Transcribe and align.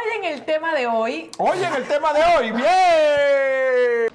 Hoy 0.00 0.06
en 0.16 0.24
el 0.32 0.44
tema 0.46 0.74
de 0.74 0.86
hoy. 0.86 1.30
Hoy 1.36 1.62
en 1.62 1.74
el 1.74 1.86
tema 1.86 2.14
de 2.14 2.22
hoy, 2.24 2.52
bien. 2.52 4.08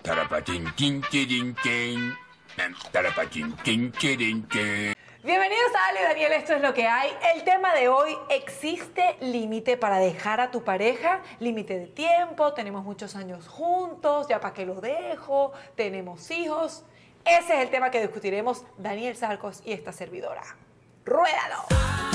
Bienvenidos 5.24 5.76
a 5.76 5.90
Ale 5.90 6.02
Daniel, 6.02 6.32
esto 6.32 6.54
es 6.54 6.62
lo 6.62 6.74
que 6.74 6.88
hay. 6.88 7.12
El 7.36 7.44
tema 7.44 7.76
de 7.76 7.88
hoy, 7.88 8.18
¿existe 8.30 9.16
límite 9.22 9.78
para 9.78 10.00
dejar 10.00 10.42
a 10.42 10.50
tu 10.50 10.64
pareja? 10.64 11.22
Límite 11.40 11.78
de 11.78 11.86
tiempo, 11.86 12.54
tenemos 12.54 12.84
muchos 12.84 13.16
años 13.16 13.48
juntos, 13.48 14.28
ya 14.28 14.40
para 14.40 14.56
qué 14.56 14.66
lo 14.66 14.82
dejo, 14.82 15.54
tenemos 15.76 16.32
hijos. 16.32 16.84
Ese 17.26 17.58
es 17.58 17.62
el 17.62 17.70
tema 17.70 17.92
que 17.92 18.02
discutiremos 18.02 18.64
Daniel 18.80 19.16
Sarcos 19.16 19.62
y 19.64 19.74
esta 19.74 19.92
servidora. 19.92 20.42
¡Ruédalo! 21.06 22.15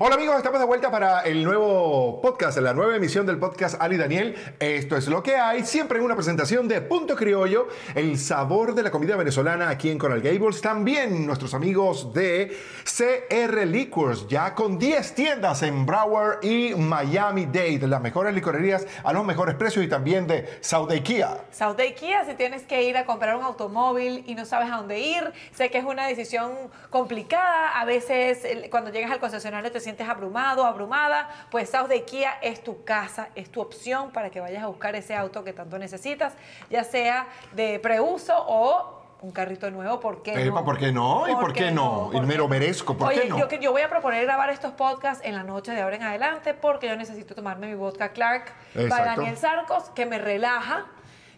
Hola 0.00 0.16
amigos, 0.16 0.36
estamos 0.38 0.58
de 0.58 0.66
vuelta 0.66 0.90
para 0.90 1.20
el 1.20 1.44
nuevo 1.44 2.20
podcast, 2.20 2.58
la 2.58 2.74
nueva 2.74 2.96
emisión 2.96 3.26
del 3.26 3.38
podcast 3.38 3.80
Ali 3.80 3.96
Daniel. 3.96 4.34
Esto 4.58 4.96
es 4.96 5.06
lo 5.06 5.22
que 5.22 5.36
hay, 5.36 5.64
siempre 5.64 6.00
en 6.00 6.04
una 6.04 6.16
presentación 6.16 6.66
de 6.66 6.80
Punto 6.80 7.14
Criollo, 7.14 7.68
el 7.94 8.18
sabor 8.18 8.74
de 8.74 8.82
la 8.82 8.90
comida 8.90 9.14
venezolana 9.14 9.68
aquí 9.68 9.90
en 9.90 9.98
Coral 9.98 10.20
Gables. 10.20 10.60
También 10.60 11.24
nuestros 11.24 11.54
amigos 11.54 12.12
de 12.12 12.58
CR 12.82 13.64
Liquors, 13.66 14.26
ya 14.26 14.52
con 14.56 14.80
10 14.80 15.14
tiendas 15.14 15.62
en 15.62 15.86
Broward 15.86 16.44
y 16.44 16.74
Miami 16.74 17.46
Dade, 17.46 17.86
las 17.86 18.00
mejores 18.00 18.34
licorerías 18.34 18.88
a 19.04 19.12
los 19.12 19.24
mejores 19.24 19.54
precios 19.54 19.84
y 19.84 19.88
también 19.88 20.26
de 20.26 20.58
South 20.60 20.90
Kia. 21.04 21.44
South 21.52 21.78
Kia, 21.96 22.24
si 22.24 22.34
tienes 22.34 22.64
que 22.64 22.82
ir 22.82 22.96
a 22.96 23.06
comprar 23.06 23.36
un 23.36 23.44
automóvil 23.44 24.24
y 24.26 24.34
no 24.34 24.44
sabes 24.44 24.72
a 24.72 24.78
dónde 24.78 24.98
ir, 24.98 25.32
sé 25.52 25.70
que 25.70 25.78
es 25.78 25.84
una 25.84 26.08
decisión 26.08 26.50
complicada, 26.90 27.78
a 27.78 27.84
veces 27.84 28.44
cuando 28.70 28.90
llegas 28.90 29.12
al 29.12 29.20
concesionario 29.20 29.70
te 29.70 29.83
sientes 29.84 30.08
abrumado, 30.08 30.64
abrumada, 30.64 31.28
pues 31.50 31.70
South 31.70 31.88
de 31.88 32.04
Kia 32.04 32.38
es 32.42 32.62
tu 32.62 32.84
casa, 32.84 33.28
es 33.34 33.50
tu 33.50 33.60
opción 33.60 34.10
para 34.10 34.30
que 34.30 34.40
vayas 34.40 34.62
a 34.62 34.66
buscar 34.66 34.96
ese 34.96 35.14
auto 35.14 35.44
que 35.44 35.52
tanto 35.52 35.78
necesitas, 35.78 36.34
ya 36.70 36.82
sea 36.82 37.28
de 37.52 37.78
preuso 37.78 38.34
o 38.36 39.04
un 39.24 39.32
carrito 39.32 39.70
nuevo, 39.70 40.00
¿por 40.00 40.22
qué 40.22 40.44
no? 40.44 40.64
¿Por 40.64 40.76
qué 40.76 40.92
no? 40.92 41.26
¿Y 41.28 41.34
por, 41.36 41.52
qué, 41.54 41.70
no? 41.70 42.10
Y 42.12 42.20
me 42.20 42.36
lo 42.36 42.46
merezco, 42.46 42.94
¿por 42.94 43.12
qué 43.12 43.26
no? 43.26 43.38
Yo, 43.38 43.48
yo 43.48 43.72
voy 43.72 43.80
a 43.80 43.88
proponer 43.88 44.24
grabar 44.24 44.50
estos 44.50 44.72
podcasts 44.72 45.24
en 45.24 45.34
la 45.34 45.44
noche 45.44 45.72
de 45.72 45.80
ahora 45.80 45.96
en 45.96 46.02
adelante 46.02 46.52
porque 46.52 46.88
yo 46.88 46.96
necesito 46.96 47.34
tomarme 47.34 47.68
mi 47.68 47.74
vodka 47.74 48.10
Clark 48.10 48.52
para 48.90 49.16
Daniel 49.16 49.36
Sarcos, 49.38 49.84
que 49.90 50.04
me 50.04 50.18
relaja 50.18 50.86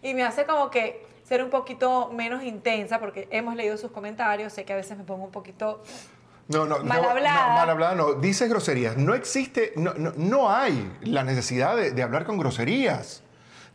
y 0.01 0.13
me 0.13 0.23
hace 0.23 0.45
como 0.45 0.69
que 0.69 1.05
ser 1.23 1.43
un 1.43 1.49
poquito 1.49 2.09
menos 2.13 2.43
intensa, 2.43 2.99
porque 2.99 3.27
hemos 3.31 3.55
leído 3.55 3.77
sus 3.77 3.91
comentarios, 3.91 4.53
sé 4.53 4.63
que 4.63 4.73
a 4.73 4.77
veces 4.77 4.97
me 4.97 5.03
pongo 5.03 5.25
un 5.25 5.31
poquito 5.31 5.83
no, 6.47 6.65
no, 6.65 6.79
mal 6.79 7.03
hablada. 7.03 7.47
No, 7.47 7.53
mal 7.55 7.69
hablada 7.69 7.95
no. 7.95 8.13
Dices 8.13 8.49
groserías. 8.49 8.97
No 8.97 9.13
existe, 9.15 9.73
no, 9.75 9.93
no, 9.95 10.13
no 10.15 10.49
hay 10.49 10.91
la 11.01 11.23
necesidad 11.23 11.75
de, 11.75 11.91
de, 11.91 12.03
hablar 12.03 12.25
con 12.25 12.37
groserías. 12.37 13.23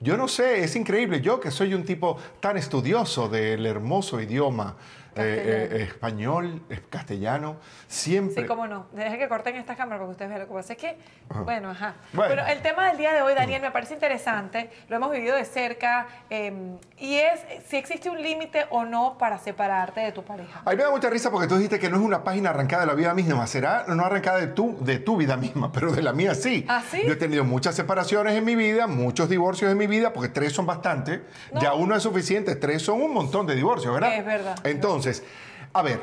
Yo 0.01 0.17
no 0.17 0.27
sé, 0.27 0.64
es 0.64 0.75
increíble. 0.75 1.20
Yo 1.20 1.39
que 1.39 1.51
soy 1.51 1.75
un 1.75 1.84
tipo 1.84 2.17
tan 2.41 2.56
estudioso 2.56 3.29
del 3.29 3.67
hermoso 3.67 4.20
idioma 4.20 4.77
eh, 5.14 5.68
eh, 5.70 5.82
español, 5.82 6.62
castellano, 6.88 7.56
siempre. 7.86 8.42
Sí, 8.42 8.48
cómo 8.48 8.66
no. 8.66 8.86
Deje 8.92 9.18
que 9.18 9.28
corten 9.28 9.56
estas 9.56 9.77
cámaras 9.77 10.00
porque 10.00 10.12
ustedes 10.12 10.30
vean 10.30 10.41
lo 10.41 10.48
que 10.48 10.55
pasa. 10.55 10.72
Es 10.72 10.78
que, 10.78 10.96
bueno, 11.44 11.70
ajá. 11.70 11.94
Bueno. 12.12 12.46
el 12.46 12.62
tema 12.62 12.88
del 12.88 12.96
día 12.96 13.12
de 13.12 13.22
hoy, 13.22 13.34
Daniel, 13.34 13.60
me 13.60 13.70
parece 13.70 13.94
interesante. 13.94 14.70
Lo 14.88 14.96
hemos 14.96 15.10
vivido 15.10 15.36
de 15.36 15.44
cerca. 15.44 16.06
Em, 16.30 16.78
y 16.98 17.17
es 17.17 17.40
si 17.67 17.77
existe 17.77 18.08
un 18.08 18.22
límite 18.22 18.67
o 18.70 18.84
no 18.84 19.18
para 19.18 19.39
separarte 19.39 20.01
de 20.01 20.12
tu 20.12 20.22
pareja. 20.22 20.62
A 20.64 20.70
mí 20.70 20.77
me 20.77 20.83
da 20.84 20.90
mucha 20.90 21.11
risa 21.11 21.30
porque 21.30 21.46
tú 21.46 21.56
dijiste 21.56 21.78
que 21.78 21.90
no 21.90 21.96
es 21.96 22.02
una 22.02 22.24
página 22.24 22.51
arrancada 22.51 22.83
de 22.83 22.89
la 22.89 22.95
vida 22.95 23.12
misma. 23.12 23.46
Será 23.46 23.84
no 23.89 24.05
arrancada 24.05 24.39
de 24.39 24.48
tu, 24.48 24.77
de 24.80 24.98
tu 24.98 25.17
vida 25.17 25.36
misma, 25.36 25.72
pero 25.74 25.92
de 25.92 26.02
la 26.02 26.12
mía 26.12 26.34
sí. 26.34 26.64
¿Ah, 26.68 26.83
sí? 26.90 27.02
Yo 27.06 27.12
he 27.12 27.17
tenido 27.17 27.45
muchas 27.45 27.74
separaciones 27.74 28.34
en 28.34 28.45
mi 28.45 28.55
vida, 28.55 28.86
muchos 28.86 29.28
divorcios 29.28 29.70
en 29.70 29.77
mi 29.77 29.86
vida, 29.86 30.12
porque 30.12 30.28
tres 30.30 30.52
son 30.52 30.67
bastante. 30.67 31.22
Ya 31.61 31.74
uno 31.74 31.95
es 31.95 32.02
suficiente, 32.02 32.56
tres 32.56 32.83
son 32.83 33.02
un 33.02 33.12
montón 33.12 33.46
de 33.46 33.55
divorcios, 33.55 33.92
¿verdad? 33.92 34.17
Es 34.17 34.24
verdad. 34.24 34.58
Entonces, 34.64 35.02
entonces, 35.02 35.24
a 35.73 35.83
ver, 35.83 36.01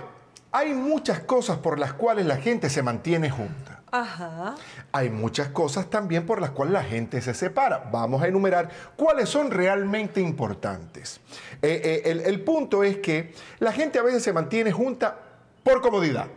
hay 0.51 0.73
muchas 0.73 1.19
cosas 1.21 1.59
por 1.59 1.79
las 1.79 1.93
cuales 1.93 2.25
la 2.25 2.35
gente 2.37 2.69
se 2.69 2.83
mantiene 2.83 3.29
junta. 3.29 3.81
Ajá. 3.91 4.55
Hay 4.91 5.09
muchas 5.09 5.47
cosas 5.49 5.89
también 5.89 6.25
por 6.25 6.41
las 6.41 6.51
cuales 6.51 6.73
la 6.73 6.83
gente 6.83 7.21
se 7.21 7.33
separa. 7.33 7.89
Vamos 7.91 8.21
a 8.21 8.27
enumerar 8.27 8.69
cuáles 8.97 9.29
son 9.29 9.51
realmente 9.51 10.19
importantes. 10.19 11.21
Eh, 11.61 11.81
eh, 11.83 12.01
el, 12.05 12.19
el, 12.21 12.43
punto 12.43 12.83
es 12.83 12.97
que 12.97 13.33
la 13.59 13.71
gente 13.71 13.99
a 13.99 14.03
veces 14.03 14.21
se 14.21 14.33
mantiene 14.33 14.71
junta 14.71 15.17
por 15.63 15.81
comodidad. 15.81 16.27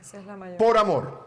Esa 0.00 0.18
es 0.18 0.26
la 0.26 0.36
mayoría. 0.36 0.64
Por 0.64 0.78
amor. 0.78 1.26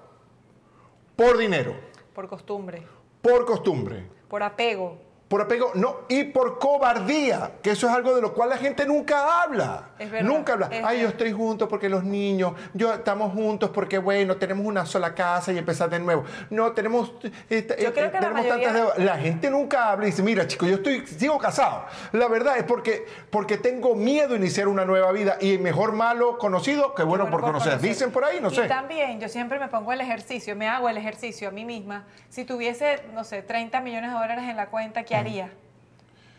Por 1.15 1.37
dinero. 1.37 1.75
Por 2.15 2.27
costumbre. 2.29 2.87
Por 3.21 3.45
costumbre. 3.45 4.07
Por 4.29 4.41
apego. 4.41 5.06
Por 5.27 5.41
apego, 5.41 5.71
no, 5.75 5.97
y 6.07 6.23
por 6.23 6.57
cobardía, 6.57 7.51
que 7.61 7.71
eso 7.71 7.87
es 7.87 7.93
algo 7.93 8.15
de 8.15 8.21
lo 8.21 8.33
cual 8.33 8.49
la 8.49 8.55
gente 8.57 8.85
nunca 8.85 9.41
habla. 9.43 9.89
Es 9.99 10.09
verdad, 10.09 10.25
nunca 10.29 10.53
habla. 10.53 10.69
es 10.71 10.85
Ay, 10.85 11.01
yo 11.01 11.09
estoy 11.09 11.33
juntos 11.33 11.67
porque 11.67 11.89
los 11.89 12.05
niños, 12.05 12.53
yo 12.73 12.93
estamos 12.93 13.33
juntos 13.33 13.69
porque, 13.73 13.97
bueno, 13.97 14.37
tenemos 14.37 14.65
una 14.65 14.85
sola 14.85 15.13
casa 15.13 15.51
y 15.51 15.57
empezar 15.57 15.89
de 15.89 15.99
nuevo. 15.99 16.23
No, 16.49 16.71
tenemos. 16.71 17.11
eh, 17.49 17.67
Yo 17.81 17.93
creo 17.93 17.93
que 17.93 18.01
la 18.03 18.11
tenemos 18.11 18.33
mayoría- 18.41 18.53
tantas 18.67 18.73
deudas. 18.73 18.97
La 18.99 19.17
gente 19.17 19.49
nunca 19.49 19.89
habla 19.91 20.05
y 20.07 20.11
dice, 20.11 20.23
mira, 20.23 20.47
chico, 20.47 20.65
yo 20.65 20.75
estoy, 20.75 21.05
sigo 21.05 21.37
casado. 21.37 21.85
La 22.13 22.29
verdad 22.29 22.57
es 22.57 22.63
porque, 22.63 23.05
porque 23.29 23.57
tengo 23.57 23.95
miedo 23.95 24.33
a 24.33 24.37
iniciar 24.37 24.69
una 24.69 24.85
nueva 24.85 25.11
vida 25.11 25.37
y 25.41 25.57
mejor 25.57 25.91
malo 25.91 26.37
conocido 26.37 26.93
que 26.95 27.03
bueno, 27.03 27.29
por 27.29 27.41
conocer. 27.41 27.81
Dicen 27.81 28.11
por 28.11 28.23
ahí, 28.23 28.39
no 28.41 28.49
y 28.49 28.55
sé. 28.55 28.63
también 28.67 29.19
yo 29.19 29.27
siempre 29.27 29.59
me 29.59 29.67
pongo 29.67 29.91
el 29.91 29.99
ejercicio, 29.99 30.55
me 30.55 30.69
hago 30.69 30.87
el 30.87 30.95
ejercicio 30.97 31.49
a 31.49 31.51
mí 31.51 31.65
misma. 31.65 32.05
Si 32.29 32.45
tuviese, 32.45 33.01
no 33.13 33.25
sé, 33.25 33.41
30 33.41 33.81
millones 33.81 34.11
de 34.11 34.17
dólares 34.17 34.45
en 34.47 34.55
la 34.55 34.67
cuenta, 34.67 35.03
¿qué 35.03 35.16
haría? 35.17 35.51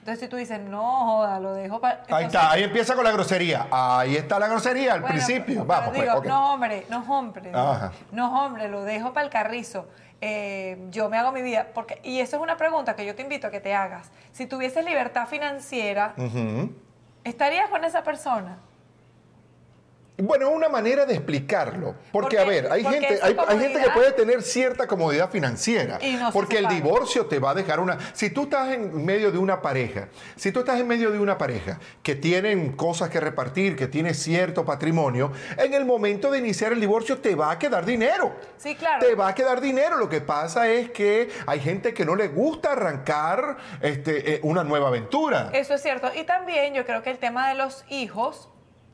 Entonces 0.00 0.20
si 0.24 0.28
tú 0.28 0.36
dices, 0.36 0.58
no, 0.58 0.82
joda, 1.04 1.38
lo 1.38 1.52
dejo 1.52 1.80
para... 1.80 2.02
Ahí 2.10 2.24
está, 2.24 2.50
ahí 2.50 2.62
empieza 2.62 2.94
con 2.94 3.04
la 3.04 3.12
grosería. 3.12 3.66
Ahí 3.70 4.16
está 4.16 4.38
la 4.38 4.48
grosería 4.48 4.94
al 4.94 5.00
Bueno, 5.00 5.14
principio. 5.14 5.66
Vamos, 5.66 5.90
pues, 5.90 6.00
digo, 6.00 6.16
ok. 6.16 6.24
no 6.24 6.54
hombre, 6.54 6.86
no 6.88 7.04
hombre, 7.18 7.50
no, 7.50 7.72
Ajá. 7.72 7.92
no 8.10 8.44
hombre, 8.44 8.68
lo 8.68 8.84
dejo 8.84 9.12
para 9.12 9.26
el 9.26 9.30
carrizo. 9.30 9.86
Eh, 10.22 10.86
yo 10.90 11.10
me 11.10 11.18
hago 11.18 11.30
mi 11.30 11.42
vida, 11.42 11.66
porque 11.74 12.00
y 12.02 12.20
eso 12.20 12.36
es 12.36 12.42
una 12.42 12.56
pregunta 12.56 12.96
que 12.96 13.04
yo 13.04 13.14
te 13.14 13.22
invito 13.22 13.48
a 13.48 13.50
que 13.50 13.60
te 13.60 13.74
hagas. 13.74 14.10
Si 14.32 14.46
tuvieses 14.46 14.84
libertad 14.84 15.26
financiera. 15.28 16.14
¿estarías 17.24 17.68
con 17.68 17.84
esa 17.84 18.02
persona? 18.02 18.58
Bueno, 20.20 20.50
una 20.50 20.68
manera 20.68 21.06
de 21.06 21.14
explicarlo. 21.14 21.94
Porque, 22.10 22.36
Porque- 22.36 22.38
a 22.38 22.44
ver, 22.44 22.72
hay 22.72 22.82
gente, 22.84 23.20
hay, 23.22 23.36
hay 23.46 23.58
gente 23.60 23.80
que 23.80 23.90
puede 23.90 24.12
tener 24.12 24.42
cierta 24.42 24.86
comodidad 24.88 25.30
financiera. 25.30 25.98
No 26.18 26.32
porque 26.32 26.58
el 26.58 26.66
divorcio 26.68 27.26
te 27.26 27.38
va 27.38 27.50
a 27.50 27.54
dejar 27.54 27.78
una. 27.78 27.98
Si 28.14 28.30
tú 28.30 28.42
estás 28.44 28.72
en 28.72 29.04
medio 29.04 29.30
de 29.30 29.38
una 29.38 29.62
pareja, 29.62 30.08
si 30.34 30.50
tú 30.50 30.60
estás 30.60 30.80
en 30.80 30.88
medio 30.88 31.12
de 31.12 31.20
una 31.20 31.38
pareja 31.38 31.78
que 32.02 32.16
tienen 32.16 32.72
cosas 32.72 33.10
que 33.10 33.20
repartir, 33.20 33.76
que 33.76 33.86
tiene 33.86 34.12
cierto 34.12 34.64
patrimonio, 34.64 35.30
en 35.56 35.72
el 35.72 35.84
momento 35.84 36.32
de 36.32 36.38
iniciar 36.40 36.72
el 36.72 36.80
divorcio 36.80 37.18
te 37.18 37.36
va 37.36 37.52
a 37.52 37.58
quedar 37.58 37.84
dinero. 37.84 38.34
Sí, 38.56 38.74
claro. 38.74 39.06
Te 39.06 39.14
va 39.14 39.28
a 39.28 39.34
quedar 39.36 39.60
dinero. 39.60 39.98
Lo 39.98 40.08
que 40.08 40.20
pasa 40.20 40.68
es 40.68 40.90
que 40.90 41.28
hay 41.46 41.60
gente 41.60 41.94
que 41.94 42.04
no 42.04 42.16
le 42.16 42.26
gusta 42.26 42.72
arrancar 42.72 43.56
este, 43.80 44.34
eh, 44.34 44.40
una 44.42 44.64
nueva 44.64 44.88
aventura. 44.88 45.50
Eso 45.52 45.74
es 45.74 45.82
cierto. 45.82 46.10
Y 46.12 46.24
también 46.24 46.74
yo 46.74 46.84
creo 46.84 47.02
que 47.04 47.10
el 47.10 47.18
tema 47.18 47.48
de 47.48 47.54
los 47.54 47.84
hijos, 47.88 48.48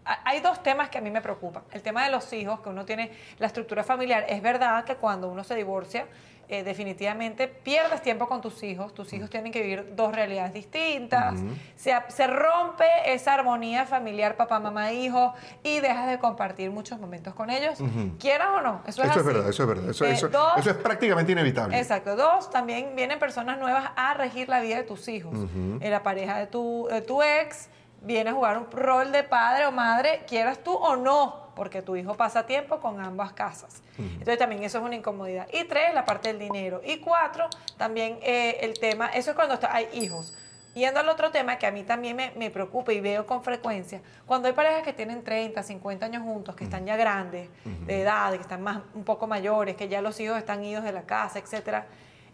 hay 0.04 0.40
dos 0.40 0.62
temas 0.62 0.88
que 0.90 0.98
a 0.98 1.00
mí 1.00 1.10
me 1.10 1.20
preocupan. 1.20 1.62
El 1.72 1.82
tema 1.82 2.04
de 2.04 2.10
los 2.10 2.32
hijos, 2.32 2.60
que 2.60 2.68
uno 2.68 2.84
tiene 2.84 3.10
la 3.38 3.46
estructura 3.46 3.82
familiar. 3.84 4.24
Es 4.28 4.42
verdad 4.42 4.84
que 4.84 4.96
cuando 4.96 5.28
uno 5.28 5.44
se 5.44 5.54
divorcia, 5.54 6.06
eh, 6.46 6.62
definitivamente 6.62 7.48
pierdes 7.48 8.02
tiempo 8.02 8.28
con 8.28 8.42
tus 8.42 8.62
hijos. 8.62 8.92
Tus 8.92 9.10
hijos 9.14 9.30
tienen 9.30 9.50
que 9.50 9.62
vivir 9.62 9.94
dos 9.96 10.14
realidades 10.14 10.52
distintas. 10.52 11.40
se, 11.74 11.94
se 12.08 12.26
rompe 12.26 12.84
esa 13.06 13.32
armonía 13.32 13.86
familiar 13.86 14.36
papá, 14.36 14.60
mamá, 14.60 14.92
hijo 14.92 15.32
y 15.62 15.80
dejas 15.80 16.06
de 16.10 16.18
compartir 16.18 16.70
muchos 16.70 17.00
momentos 17.00 17.32
con 17.32 17.48
ellos. 17.48 17.78
Quieras 18.20 18.48
o 18.58 18.60
no. 18.60 18.82
Eso 18.86 19.02
es, 19.02 19.08
Eso 19.10 19.20
es 19.20 19.24
verdad, 19.26 19.48
eso 19.48 19.62
es 19.62 19.68
verdad. 19.70 19.88
Eso, 19.88 20.04
Eh, 20.04 20.12
eso- 20.12 20.28
dos, 20.28 20.52
eso 20.58 20.68
es 20.70 20.76
prácticamente 20.76 21.32
inevitable. 21.32 21.78
Exacto. 21.78 22.14
Dos, 22.14 22.50
también 22.50 22.94
vienen 22.94 23.18
personas 23.18 23.58
nuevas 23.58 23.90
a 23.96 24.12
regir 24.12 24.50
la 24.50 24.60
vida 24.60 24.76
de 24.76 24.82
tus 24.82 25.08
hijos. 25.08 25.32
Eh, 25.80 25.88
La 25.88 26.02
pareja 26.02 26.36
de 26.38 26.46
tu, 26.46 26.88
de 26.90 27.00
tu 27.00 27.22
ex 27.22 27.70
viene 28.04 28.30
a 28.30 28.32
jugar 28.32 28.58
un 28.58 28.70
rol 28.70 29.12
de 29.12 29.22
padre 29.22 29.66
o 29.66 29.72
madre, 29.72 30.24
quieras 30.28 30.58
tú 30.58 30.72
o 30.74 30.96
no, 30.96 31.48
porque 31.56 31.82
tu 31.82 31.96
hijo 31.96 32.14
pasa 32.14 32.46
tiempo 32.46 32.80
con 32.80 33.00
ambas 33.00 33.32
casas. 33.32 33.82
Entonces 33.98 34.38
también 34.38 34.62
eso 34.64 34.78
es 34.78 34.84
una 34.84 34.96
incomodidad. 34.96 35.46
Y 35.52 35.64
tres, 35.64 35.94
la 35.94 36.04
parte 36.04 36.28
del 36.28 36.38
dinero. 36.38 36.80
Y 36.84 36.98
cuatro, 36.98 37.48
también 37.76 38.18
eh, 38.22 38.58
el 38.62 38.78
tema, 38.78 39.06
eso 39.08 39.30
es 39.30 39.36
cuando 39.36 39.54
está- 39.54 39.74
hay 39.74 39.88
hijos. 39.92 40.34
Yendo 40.74 40.98
al 40.98 41.08
otro 41.08 41.30
tema 41.30 41.56
que 41.56 41.68
a 41.68 41.70
mí 41.70 41.84
también 41.84 42.16
me, 42.16 42.32
me 42.34 42.50
preocupa 42.50 42.92
y 42.92 43.00
veo 43.00 43.24
con 43.26 43.44
frecuencia, 43.44 44.00
cuando 44.26 44.48
hay 44.48 44.54
parejas 44.54 44.82
que 44.82 44.92
tienen 44.92 45.22
30, 45.22 45.62
50 45.62 46.06
años 46.06 46.24
juntos, 46.24 46.56
que 46.56 46.64
están 46.64 46.84
ya 46.84 46.96
grandes, 46.96 47.48
de 47.86 48.00
edad, 48.02 48.32
que 48.32 48.40
están 48.40 48.60
más, 48.60 48.78
un 48.92 49.04
poco 49.04 49.28
mayores, 49.28 49.76
que 49.76 49.86
ya 49.88 50.02
los 50.02 50.18
hijos 50.18 50.36
están 50.36 50.64
idos 50.64 50.82
de 50.82 50.90
la 50.90 51.02
casa, 51.02 51.38
etcétera, 51.38 51.86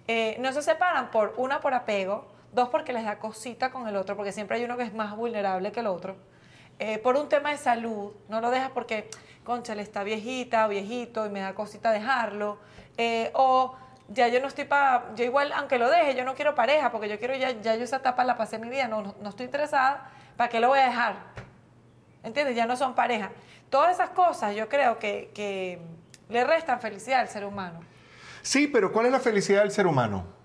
eh, 0.08 0.36
no 0.40 0.50
se 0.54 0.62
separan 0.62 1.10
por 1.10 1.34
una 1.36 1.60
por 1.60 1.74
apego, 1.74 2.26
dos 2.52 2.68
porque 2.68 2.92
les 2.92 3.04
da 3.04 3.18
cosita 3.18 3.70
con 3.70 3.86
el 3.88 3.96
otro, 3.96 4.16
porque 4.16 4.32
siempre 4.32 4.56
hay 4.56 4.64
uno 4.64 4.76
que 4.76 4.82
es 4.82 4.94
más 4.94 5.16
vulnerable 5.16 5.72
que 5.72 5.80
el 5.80 5.86
otro. 5.86 6.16
Eh, 6.78 6.98
por 6.98 7.16
un 7.16 7.28
tema 7.28 7.50
de 7.50 7.58
salud, 7.58 8.12
no 8.28 8.40
lo 8.40 8.50
dejas 8.50 8.70
porque, 8.70 9.10
concha, 9.44 9.74
le 9.74 9.82
está 9.82 10.02
viejita 10.02 10.66
o 10.66 10.68
viejito 10.68 11.26
y 11.26 11.28
me 11.28 11.40
da 11.40 11.54
cosita 11.54 11.92
dejarlo. 11.92 12.58
Eh, 12.96 13.30
o 13.34 13.76
ya 14.08 14.28
yo 14.28 14.40
no 14.40 14.48
estoy 14.48 14.64
para, 14.64 15.14
yo 15.14 15.24
igual, 15.24 15.52
aunque 15.52 15.78
lo 15.78 15.90
deje, 15.90 16.14
yo 16.14 16.24
no 16.24 16.34
quiero 16.34 16.54
pareja 16.54 16.90
porque 16.90 17.08
yo 17.08 17.18
quiero, 17.18 17.34
ya, 17.36 17.50
ya 17.60 17.76
yo 17.76 17.84
esa 17.84 17.96
etapa 17.96 18.24
la 18.24 18.36
pasé 18.36 18.58
mi 18.58 18.68
vida, 18.68 18.88
no, 18.88 19.02
no, 19.02 19.14
no 19.20 19.28
estoy 19.28 19.46
interesada, 19.46 20.10
¿para 20.36 20.48
qué 20.48 20.58
lo 20.58 20.68
voy 20.68 20.78
a 20.78 20.86
dejar? 20.86 21.16
¿Entiendes? 22.22 22.56
Ya 22.56 22.66
no 22.66 22.76
son 22.76 22.94
pareja. 22.94 23.30
Todas 23.68 23.94
esas 23.94 24.10
cosas 24.10 24.56
yo 24.56 24.68
creo 24.68 24.98
que, 24.98 25.30
que 25.34 25.78
le 26.28 26.44
restan 26.44 26.80
felicidad 26.80 27.20
al 27.20 27.28
ser 27.28 27.44
humano. 27.44 27.80
Sí, 28.42 28.66
pero 28.66 28.90
¿cuál 28.90 29.06
es 29.06 29.12
la 29.12 29.20
felicidad 29.20 29.62
del 29.62 29.70
ser 29.70 29.86
humano? 29.86 30.39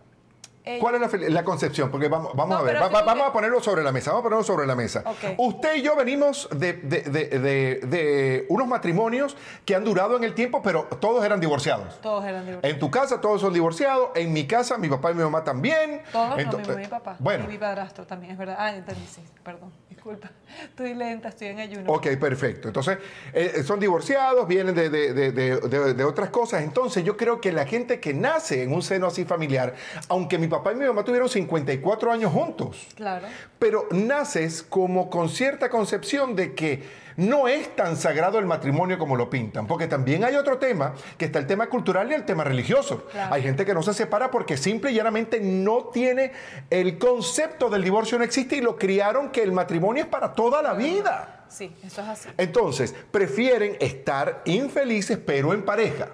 Eh, 0.67 0.79
¿Cuál 0.79 0.95
es 0.95 1.31
la, 1.31 1.43
concepción? 1.43 1.91
Porque 1.91 2.07
vamos, 2.07 2.31
vamos 2.35 2.55
No, 2.55 2.61
a 2.61 2.63
ver, 2.63 2.75
va- 2.77 2.87
va- 2.89 3.03
vamos 3.03 3.27
a 3.27 3.31
ponerlo 3.31 3.61
sobre 3.61 3.83
la 3.83 3.91
mesa, 3.91 4.09
vamos 4.11 4.21
a 4.21 4.23
ponerlo 4.23 4.43
sobre 4.43 4.65
la 4.65 4.75
mesa. 4.75 5.03
Usted 5.37 5.75
y 5.75 5.81
yo 5.83 5.95
venimos 5.95 6.49
de, 6.51 6.73
de- 6.73 7.01
de- 7.01 7.25
de- 7.39 7.79
de 7.85 8.45
unos 8.49 8.67
matrimonios 8.67 9.37
que 9.63 9.75
han 9.75 9.83
durado 9.83 10.17
en 10.17 10.23
el 10.23 10.33
tiempo, 10.33 10.61
pero 10.63 10.85
todos 10.99 11.23
eran 11.23 11.39
divorciados. 11.39 12.01
Todos 12.01 12.25
eran 12.25 12.45
divorciados. 12.45 12.73
En 12.73 12.79
tu 12.79 12.89
casa 12.89 13.21
todos 13.21 13.41
son 13.41 13.53
divorciados, 13.53 14.09
en 14.15 14.33
mi 14.33 14.47
casa 14.47 14.77
mi 14.79 14.89
papá 14.89 15.11
y 15.11 15.13
mi 15.13 15.23
mamá 15.23 15.43
también. 15.43 16.01
Todos, 16.11 16.29
no, 16.31 16.35
mi 16.35 16.41
Entonces- 16.41 16.67
mamá 16.69 16.81
y 16.81 16.83
mi 16.85 16.89
papá. 16.89 17.15
Bueno, 17.19 17.43
Y 17.45 17.47
mi 17.47 17.57
padrastro 17.59 18.07
también, 18.07 18.31
es 18.31 18.37
verdad. 18.37 18.55
Ah, 18.57 18.75
entendí, 18.75 19.05
sí, 19.05 19.21
perdón, 19.43 19.71
disculpa. 20.05 20.29
Estoy 20.63 20.93
lenta, 20.93 21.29
estoy 21.29 21.47
en 21.47 21.59
ayuno. 21.59 21.91
Ok, 21.91 22.07
perfecto. 22.19 22.67
Entonces, 22.67 22.97
eh, 23.33 23.63
son 23.65 23.79
divorciados, 23.79 24.47
vienen 24.47 24.75
de, 24.75 24.89
de- 24.89 25.13
de- 25.13 25.31
de- 25.31 25.59
de- 25.59 25.93
de 25.93 26.03
otras 26.03 26.29
cosas. 26.29 26.63
Entonces, 26.63 27.03
yo 27.03 27.17
creo 27.17 27.41
que 27.41 27.51
la 27.51 27.65
gente 27.65 27.99
que 27.99 28.13
nace 28.13 28.63
en 28.63 28.71
un 28.73 28.81
seno 28.81 29.07
así 29.07 29.25
familiar, 29.25 29.73
aunque 30.07 30.37
mi 30.37 30.47
papá 30.47 30.71
y 30.73 30.75
mi 30.75 30.85
mamá 30.85 31.03
tuvieron 31.03 31.27
54 31.27 32.11
años 32.11 32.31
juntos, 32.31 32.87
Claro. 32.95 33.25
pero 33.59 33.87
naces 33.91 34.61
como 34.63 35.09
con 35.09 35.27
cierta 35.29 35.69
concepción 35.69 36.35
de 36.35 36.53
que 36.53 36.83
no 37.17 37.47
es 37.47 37.75
tan 37.75 37.95
sagrado 37.95 38.39
el 38.39 38.45
matrimonio 38.45 38.97
como 38.97 39.15
lo 39.15 39.29
pintan, 39.29 39.67
porque 39.67 39.87
también 39.87 40.23
hay 40.23 40.35
otro 40.35 40.57
tema, 40.57 40.93
que 41.17 41.25
está 41.25 41.39
el 41.39 41.47
tema 41.47 41.67
cultural 41.67 42.11
y 42.11 42.13
el 42.13 42.25
tema 42.25 42.43
religioso. 42.43 43.05
Claro. 43.11 43.33
Hay 43.33 43.41
gente 43.41 43.65
que 43.65 43.73
no 43.73 43.83
se 43.83 43.93
separa 43.93 44.31
porque 44.31 44.57
simple 44.57 44.91
y 44.91 44.95
llanamente 44.95 45.39
no 45.39 45.85
tiene 45.85 46.31
el 46.69 46.97
concepto 46.97 47.69
del 47.69 47.83
divorcio, 47.83 48.17
no 48.17 48.23
existe 48.23 48.57
y 48.57 48.61
lo 48.61 48.77
criaron 48.77 49.29
que 49.29 49.43
el 49.43 49.51
matrimonio 49.51 50.03
es 50.03 50.09
para 50.09 50.33
toda 50.33 50.61
la 50.61 50.73
vida. 50.73 51.45
Sí, 51.47 51.75
eso 51.83 52.01
es 52.01 52.07
así. 52.07 52.29
Entonces, 52.37 52.93
prefieren 53.11 53.77
estar 53.79 54.41
infelices 54.45 55.17
pero 55.17 55.53
en 55.53 55.63
pareja. 55.63 56.09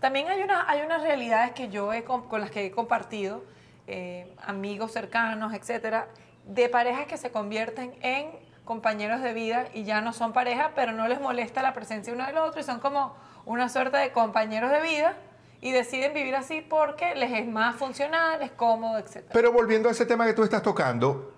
También 0.00 0.28
hay, 0.28 0.42
una, 0.42 0.68
hay 0.68 0.80
unas 0.80 1.02
realidades 1.02 1.52
que 1.52 1.68
yo 1.68 1.92
he, 1.92 2.04
con 2.04 2.40
las 2.40 2.50
que 2.50 2.66
he 2.66 2.70
compartido, 2.70 3.44
eh, 3.86 4.32
amigos 4.42 4.92
cercanos, 4.92 5.52
etcétera, 5.52 6.08
de 6.46 6.68
parejas 6.68 7.06
que 7.06 7.18
se 7.18 7.30
convierten 7.30 7.94
en 8.00 8.30
compañeros 8.70 9.20
de 9.20 9.32
vida 9.32 9.64
y 9.74 9.82
ya 9.82 10.00
no 10.00 10.12
son 10.12 10.32
pareja, 10.32 10.70
pero 10.76 10.92
no 10.92 11.08
les 11.08 11.20
molesta 11.20 11.60
la 11.60 11.72
presencia 11.72 12.12
uno 12.12 12.24
del 12.24 12.36
otro 12.38 12.60
y 12.60 12.62
son 12.62 12.78
como 12.78 13.16
una 13.44 13.68
suerte 13.68 13.96
de 13.96 14.12
compañeros 14.12 14.70
de 14.70 14.80
vida 14.80 15.16
y 15.60 15.72
deciden 15.72 16.14
vivir 16.14 16.36
así 16.36 16.60
porque 16.60 17.16
les 17.16 17.32
es 17.32 17.48
más 17.48 17.74
funcional, 17.74 18.40
es 18.42 18.52
cómodo, 18.52 18.98
etcétera. 18.98 19.32
Pero 19.32 19.50
volviendo 19.50 19.88
a 19.88 19.92
ese 19.92 20.06
tema 20.06 20.24
que 20.24 20.34
tú 20.34 20.44
estás 20.44 20.62
tocando, 20.62 21.34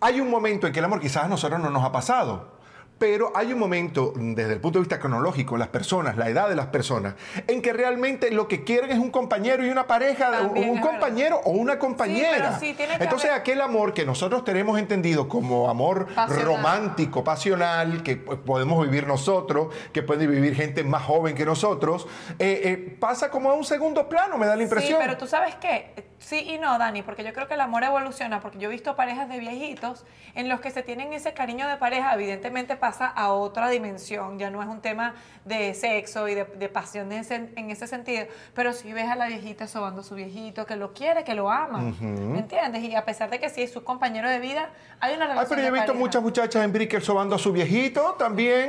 hay 0.00 0.20
un 0.20 0.28
momento 0.28 0.66
en 0.66 0.72
que 0.72 0.80
el 0.80 0.84
amor 0.84 1.00
quizás 1.00 1.26
a 1.26 1.28
nosotros 1.28 1.60
no 1.60 1.70
nos 1.70 1.84
ha 1.84 1.92
pasado. 1.92 2.57
Pero 2.98 3.30
hay 3.36 3.52
un 3.52 3.60
momento, 3.60 4.12
desde 4.16 4.54
el 4.54 4.60
punto 4.60 4.78
de 4.78 4.82
vista 4.82 4.98
cronológico, 4.98 5.56
las 5.56 5.68
personas, 5.68 6.16
la 6.16 6.28
edad 6.28 6.48
de 6.48 6.56
las 6.56 6.66
personas, 6.66 7.14
en 7.46 7.62
que 7.62 7.72
realmente 7.72 8.30
lo 8.32 8.48
que 8.48 8.64
quieren 8.64 8.90
es 8.90 8.98
un 8.98 9.10
compañero 9.10 9.64
y 9.64 9.70
una 9.70 9.86
pareja, 9.86 10.30
También 10.32 10.70
un 10.70 10.80
compañero 10.80 11.40
o 11.44 11.50
una 11.52 11.78
compañera. 11.78 12.58
sí, 12.58 12.74
Entonces, 12.98 13.30
haber- 13.30 13.40
aquel 13.40 13.60
amor 13.60 13.94
que 13.94 14.04
nosotros 14.04 14.42
tenemos 14.44 14.78
entendido 14.80 15.28
como 15.28 15.70
amor 15.70 16.08
Pasional. 16.12 16.44
romántico, 16.46 17.22
pasional, 17.22 18.02
que 18.02 18.16
pues, 18.16 18.38
podemos 18.40 18.84
vivir 18.84 19.06
nosotros, 19.06 19.72
que 19.92 20.02
puede 20.02 20.26
vivir 20.26 20.56
gente 20.56 20.82
más 20.82 21.02
joven 21.04 21.36
que 21.36 21.44
nosotros, 21.44 22.08
eh, 22.40 22.60
eh, 22.64 22.96
pasa 22.98 23.30
como 23.30 23.50
a 23.50 23.54
un 23.54 23.64
segundo 23.64 24.08
plano, 24.08 24.38
me 24.38 24.46
da 24.46 24.56
la 24.56 24.62
impresión. 24.64 24.98
Sí, 24.98 25.04
pero 25.06 25.16
tú 25.16 25.28
sabes 25.28 25.54
qué, 25.56 25.94
sí 26.18 26.38
y 26.40 26.58
no, 26.58 26.76
Dani, 26.78 27.02
porque 27.02 27.22
yo 27.22 27.32
creo 27.32 27.46
que 27.46 27.54
el 27.54 27.60
amor 27.60 27.84
evoluciona, 27.84 28.40
porque 28.40 28.58
yo 28.58 28.68
he 28.68 28.72
visto 28.72 28.96
parejas 28.96 29.28
de 29.28 29.38
viejitos 29.38 30.04
en 30.34 30.48
los 30.48 30.60
que 30.60 30.70
se 30.72 30.82
tienen 30.82 31.12
ese 31.12 31.32
cariño 31.32 31.68
de 31.68 31.76
pareja, 31.76 32.12
evidentemente 32.14 32.76
pasa 32.88 33.06
a 33.08 33.32
otra 33.32 33.68
dimensión, 33.68 34.38
ya 34.38 34.50
no 34.50 34.62
es 34.62 34.68
un 34.68 34.80
tema 34.80 35.14
de 35.44 35.74
sexo 35.74 36.26
y 36.26 36.34
de, 36.34 36.44
de 36.44 36.68
pasión 36.70 37.12
en 37.12 37.18
ese, 37.20 37.34
en 37.54 37.70
ese 37.70 37.86
sentido, 37.86 38.24
pero 38.54 38.72
si 38.72 38.92
ves 38.94 39.08
a 39.08 39.14
la 39.14 39.26
viejita 39.26 39.66
sobando 39.66 40.00
a 40.00 40.04
su 40.04 40.14
viejito, 40.14 40.64
que 40.64 40.76
lo 40.76 40.94
quiere, 40.94 41.22
que 41.22 41.34
lo 41.34 41.50
ama, 41.50 41.80
¿me 42.00 42.38
entiendes? 42.38 42.82
Y 42.82 42.94
a 42.94 43.04
pesar 43.04 43.28
de 43.28 43.38
que 43.38 43.50
sí 43.50 43.62
es 43.62 43.72
su 43.72 43.84
compañero 43.84 44.30
de 44.30 44.38
vida, 44.38 44.70
hay 45.00 45.16
una 45.16 45.26
relación 45.26 45.44
Ay, 45.44 45.48
pero 45.50 45.60
yo 45.62 45.68
he 45.68 45.70
visto 45.72 45.86
pareja. 45.88 46.04
muchas 46.04 46.22
muchachas 46.22 46.64
en 46.64 46.72
Brickell 46.72 47.02
sobando 47.02 47.36
a 47.36 47.38
su 47.38 47.52
viejito 47.52 48.14
también. 48.18 48.68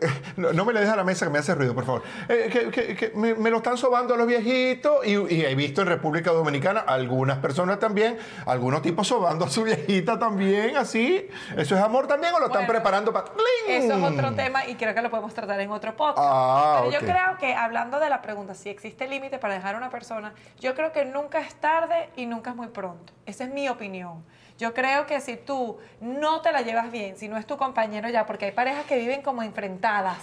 No, 0.36 0.52
no 0.52 0.64
me 0.64 0.72
le 0.72 0.80
dejes 0.80 0.92
a 0.92 0.96
la 0.96 1.04
mesa 1.04 1.26
que 1.26 1.30
me 1.32 1.38
hace 1.38 1.54
ruido, 1.54 1.74
por 1.74 1.84
favor. 1.84 2.02
Eh, 2.28 2.48
que, 2.52 2.70
que- 2.70 2.96
que 2.96 3.12
me, 3.14 3.34
me 3.34 3.50
lo 3.50 3.58
están 3.58 3.76
sobando 3.76 4.14
a 4.14 4.16
los 4.16 4.26
viejitos 4.26 5.06
y, 5.06 5.10
y 5.32 5.44
he 5.44 5.54
visto 5.54 5.82
en 5.82 5.88
República 5.88 6.32
Dominicana 6.32 6.80
algunas 6.80 7.38
personas 7.38 7.78
también, 7.78 8.18
algunos 8.46 8.82
tipos 8.82 9.06
sobando 9.06 9.44
a 9.44 9.48
su 9.50 9.62
viejita 9.62 10.18
también, 10.18 10.76
así. 10.76 11.28
¿Eso 11.56 11.76
es 11.76 11.80
amor 11.82 12.06
también 12.06 12.34
o 12.34 12.40
lo 12.40 12.46
están 12.46 12.66
preparando 12.66 13.12
para... 13.12 13.26
Eso 13.68 13.94
es 13.94 14.02
otro 14.02 14.32
tema 14.34 14.66
y 14.66 14.74
creo 14.74 14.94
que 14.94 15.02
lo 15.02 15.10
podemos 15.10 15.32
tratar 15.34 15.60
en 15.60 15.70
otro 15.70 15.96
podcast. 15.96 16.18
Ah, 16.20 16.80
Pero 16.80 16.92
yo 16.92 16.98
creo 17.00 17.38
que 17.38 17.54
hablando 17.54 18.00
de 18.00 18.08
la 18.10 18.20
pregunta 18.22 18.54
si 18.54 18.68
existe 18.70 19.06
límite 19.08 19.38
para 19.38 19.54
dejar 19.54 19.74
a 19.74 19.78
una 19.78 19.90
persona, 19.90 20.32
yo 20.60 20.74
creo 20.74 20.92
que 20.92 21.04
nunca 21.04 21.40
es 21.40 21.54
tarde 21.54 22.08
y 22.16 22.26
nunca 22.26 22.50
es 22.50 22.56
muy 22.56 22.68
pronto. 22.68 23.12
Esa 23.26 23.44
es 23.44 23.50
mi 23.50 23.68
opinión. 23.68 24.24
Yo 24.56 24.72
creo 24.72 25.06
que 25.06 25.20
si 25.20 25.36
tú 25.36 25.78
no 26.00 26.40
te 26.40 26.52
la 26.52 26.60
llevas 26.62 26.92
bien, 26.92 27.16
si 27.16 27.26
no 27.26 27.36
es 27.36 27.44
tu 27.46 27.56
compañero 27.56 28.08
ya, 28.08 28.24
porque 28.24 28.44
hay 28.44 28.52
parejas 28.52 28.84
que 28.86 28.96
viven 28.96 29.20
como 29.20 29.42
enfrentadas, 29.42 30.18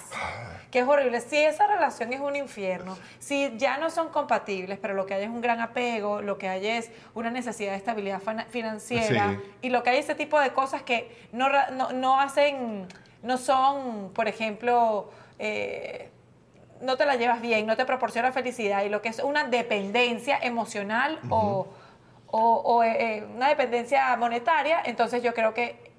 que 0.72 0.80
es 0.80 0.88
horrible. 0.88 1.20
Si 1.20 1.36
esa 1.36 1.68
relación 1.68 2.14
es 2.14 2.22
un 2.22 2.38
infierno, 2.38 2.98
si 3.20 3.52
ya 3.58 3.78
no 3.78 3.90
son 3.90 4.08
compatibles, 4.08 4.80
pero 4.82 4.94
lo 4.94 5.06
que 5.06 5.16
hay 5.16 5.24
es 5.24 5.30
un 5.30 5.42
gran 5.42 5.60
apego, 5.60 6.22
lo 6.22 6.38
que 6.38 6.48
hay 6.48 6.66
es 6.66 6.92
una 7.14 7.30
necesidad 7.30 7.72
de 7.72 7.78
estabilidad 7.78 8.22
financiera, 8.50 9.32
Sí. 9.32 9.50
y 9.64 9.70
lo 9.70 9.84
que 9.84 9.90
hay 9.90 9.98
es 9.98 10.06
ese 10.06 10.16
tipo 10.16 10.40
de 10.40 10.54
cosas 10.54 10.82
que 10.84 11.14
no, 11.34 11.50
no, 11.74 11.92
no 11.92 12.22
hacen, 12.22 12.88
no 13.24 13.38
son, 13.38 14.12
por 14.14 14.30
ejemplo, 14.30 15.12
eh, 15.40 16.10
no 16.80 16.96
te 16.96 17.06
la 17.06 17.16
llevas 17.18 17.42
bien, 17.42 17.66
no 17.68 17.76
te 17.76 17.86
proporciona 17.86 18.32
felicidad 18.32 18.84
y 18.86 18.90
lo 18.90 19.02
que 19.02 19.10
es 19.10 19.20
una 19.20 19.44
dependencia 19.44 20.40
emocional 20.42 21.20
o, 21.30 21.68
o- 22.32 22.62
o, 22.64 22.84
eh, 22.84 23.18
eh, 23.18 23.28
una 23.36 23.50
dependencia 23.50 24.16
monetaria, 24.18 24.82
entonces 24.86 25.22
yo 25.24 25.34
creo 25.34 25.54
que 25.54 25.92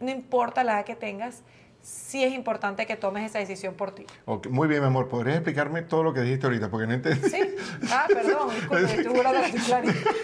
no 0.00 0.10
importa 0.10 0.64
la 0.64 0.74
edad 0.74 0.84
que 0.84 0.96
tengas, 0.96 1.42
sí 1.80 2.22
es 2.24 2.32
importante 2.32 2.86
que 2.86 2.96
tomes 2.96 3.24
esa 3.24 3.38
decisión 3.38 3.74
por 3.74 3.92
ti. 3.92 4.06
Ok, 4.24 4.46
Muy 4.48 4.68
bien, 4.68 4.80
mi 4.80 4.86
amor. 4.88 5.08
¿Podrías 5.08 5.36
explicarme 5.36 5.82
todo 5.82 6.02
lo 6.02 6.12
que 6.12 6.20
dijiste 6.20 6.46
ahorita? 6.46 6.68
Porque 6.70 6.86
no 6.86 6.94
entendí. 6.94 7.28
¿Sí? 7.28 7.40
Ah, 7.90 8.06
perdón, 8.08 8.50
disculpe, 8.60 9.40
estoy 9.46 9.60
clarita. 9.60 10.10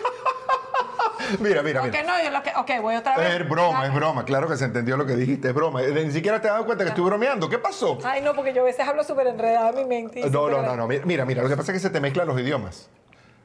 Mira, 1.41 1.63
mira, 1.63 1.81
Ok, 1.83 1.89
mira. 1.89 2.03
no, 2.05 2.25
yo 2.25 2.31
lo 2.31 2.43
que, 2.43 2.51
ok, 2.57 2.83
voy 2.83 2.97
otra 2.97 3.17
vez. 3.19 3.41
Es 3.41 3.49
broma, 3.49 3.81
es 3.83 3.89
Dame. 3.89 3.95
broma. 3.97 4.25
Claro 4.25 4.49
que 4.49 4.57
se 4.57 4.65
entendió 4.65 4.97
lo 4.97 5.05
que 5.05 5.15
dijiste, 5.15 5.49
es 5.49 5.55
broma. 5.55 5.83
Eh, 5.83 5.93
Ni 6.07 6.11
siquiera 6.11 6.41
te 6.41 6.49
has 6.49 6.55
dado 6.55 6.65
cuenta 6.65 6.85
que 6.85 6.91
estoy 6.91 7.05
bromeando. 7.05 7.51
¿Qué 7.51 7.59
pasó? 7.59 7.99
Ay, 8.03 8.23
no, 8.23 8.35
porque 8.35 8.55
yo 8.55 8.63
a 8.63 8.65
veces 8.65 8.87
hablo 8.89 9.05
súper 9.05 9.27
enredada 9.27 9.69
en 9.71 9.77
mi 9.77 9.85
mente. 9.85 10.21
No, 10.31 10.49
no, 10.49 10.63
no, 10.63 10.75
no. 10.77 10.87
Mira, 10.89 11.27
mira, 11.27 11.43
lo 11.43 11.49
que 11.51 11.57
pasa 11.57 11.73
es 11.73 11.77
que 11.77 11.81
se 11.81 11.91
te 11.91 12.01
mezclan 12.01 12.27
los 12.29 12.41
idiomas. 12.41 12.89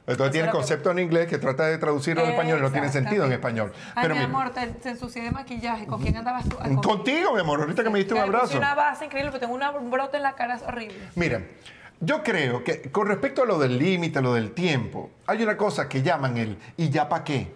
Entonces 0.06 0.32
tiene 0.32 0.48
es 0.48 0.52
que- 0.52 0.58
concepto 0.58 0.90
en 0.90 0.98
inglés 0.98 1.26
que 1.28 1.38
trata 1.38 1.66
de 1.66 1.78
traducirlo 1.78 2.22
en 2.24 2.30
español 2.32 2.58
y 2.58 2.62
no 2.62 2.70
tiene 2.70 2.90
sentido 2.90 3.24
en 3.24 3.32
español. 3.32 3.72
Ay, 3.94 4.02
Pero 4.02 4.14
mi 4.14 4.20
mira, 4.20 4.30
amor, 4.38 4.50
te, 4.52 4.66
te 4.66 4.90
ensucié 4.90 5.22
de 5.22 5.30
maquillaje. 5.30 5.86
¿Con 5.86 6.02
quién 6.02 6.16
andabas 6.16 6.46
tú? 6.48 6.56
Ay, 6.60 6.74
con- 6.74 6.82
contigo, 6.82 7.32
mi 7.32 7.40
amor, 7.40 7.60
ahorita 7.60 7.82
que 7.82 7.90
me 7.90 7.98
diste 7.98 8.12
un 8.14 8.20
abrazo. 8.20 8.58
una 8.58 8.74
base 8.74 9.06
increíble, 9.06 9.30
porque 9.30 9.46
tengo 9.46 9.54
un 9.78 9.90
brote 9.90 10.18
en 10.18 10.22
la 10.22 10.34
cara, 10.34 10.56
es 10.56 10.62
horrible. 10.62 10.96
Mira, 11.14 11.40
yo 12.00 12.22
creo 12.22 12.62
que 12.64 12.82
con 12.90 13.06
respecto 13.06 13.42
a 13.42 13.46
lo 13.46 13.58
del 13.58 13.78
límite, 13.78 14.20
lo 14.20 14.34
del 14.34 14.52
tiempo, 14.52 15.10
hay 15.26 15.42
una 15.42 15.56
cosa 15.56 15.88
que 15.88 16.02
llaman 16.02 16.36
el 16.36 16.58
¿y 16.76 16.90
ya 16.90 17.08
para 17.08 17.24
qué? 17.24 17.54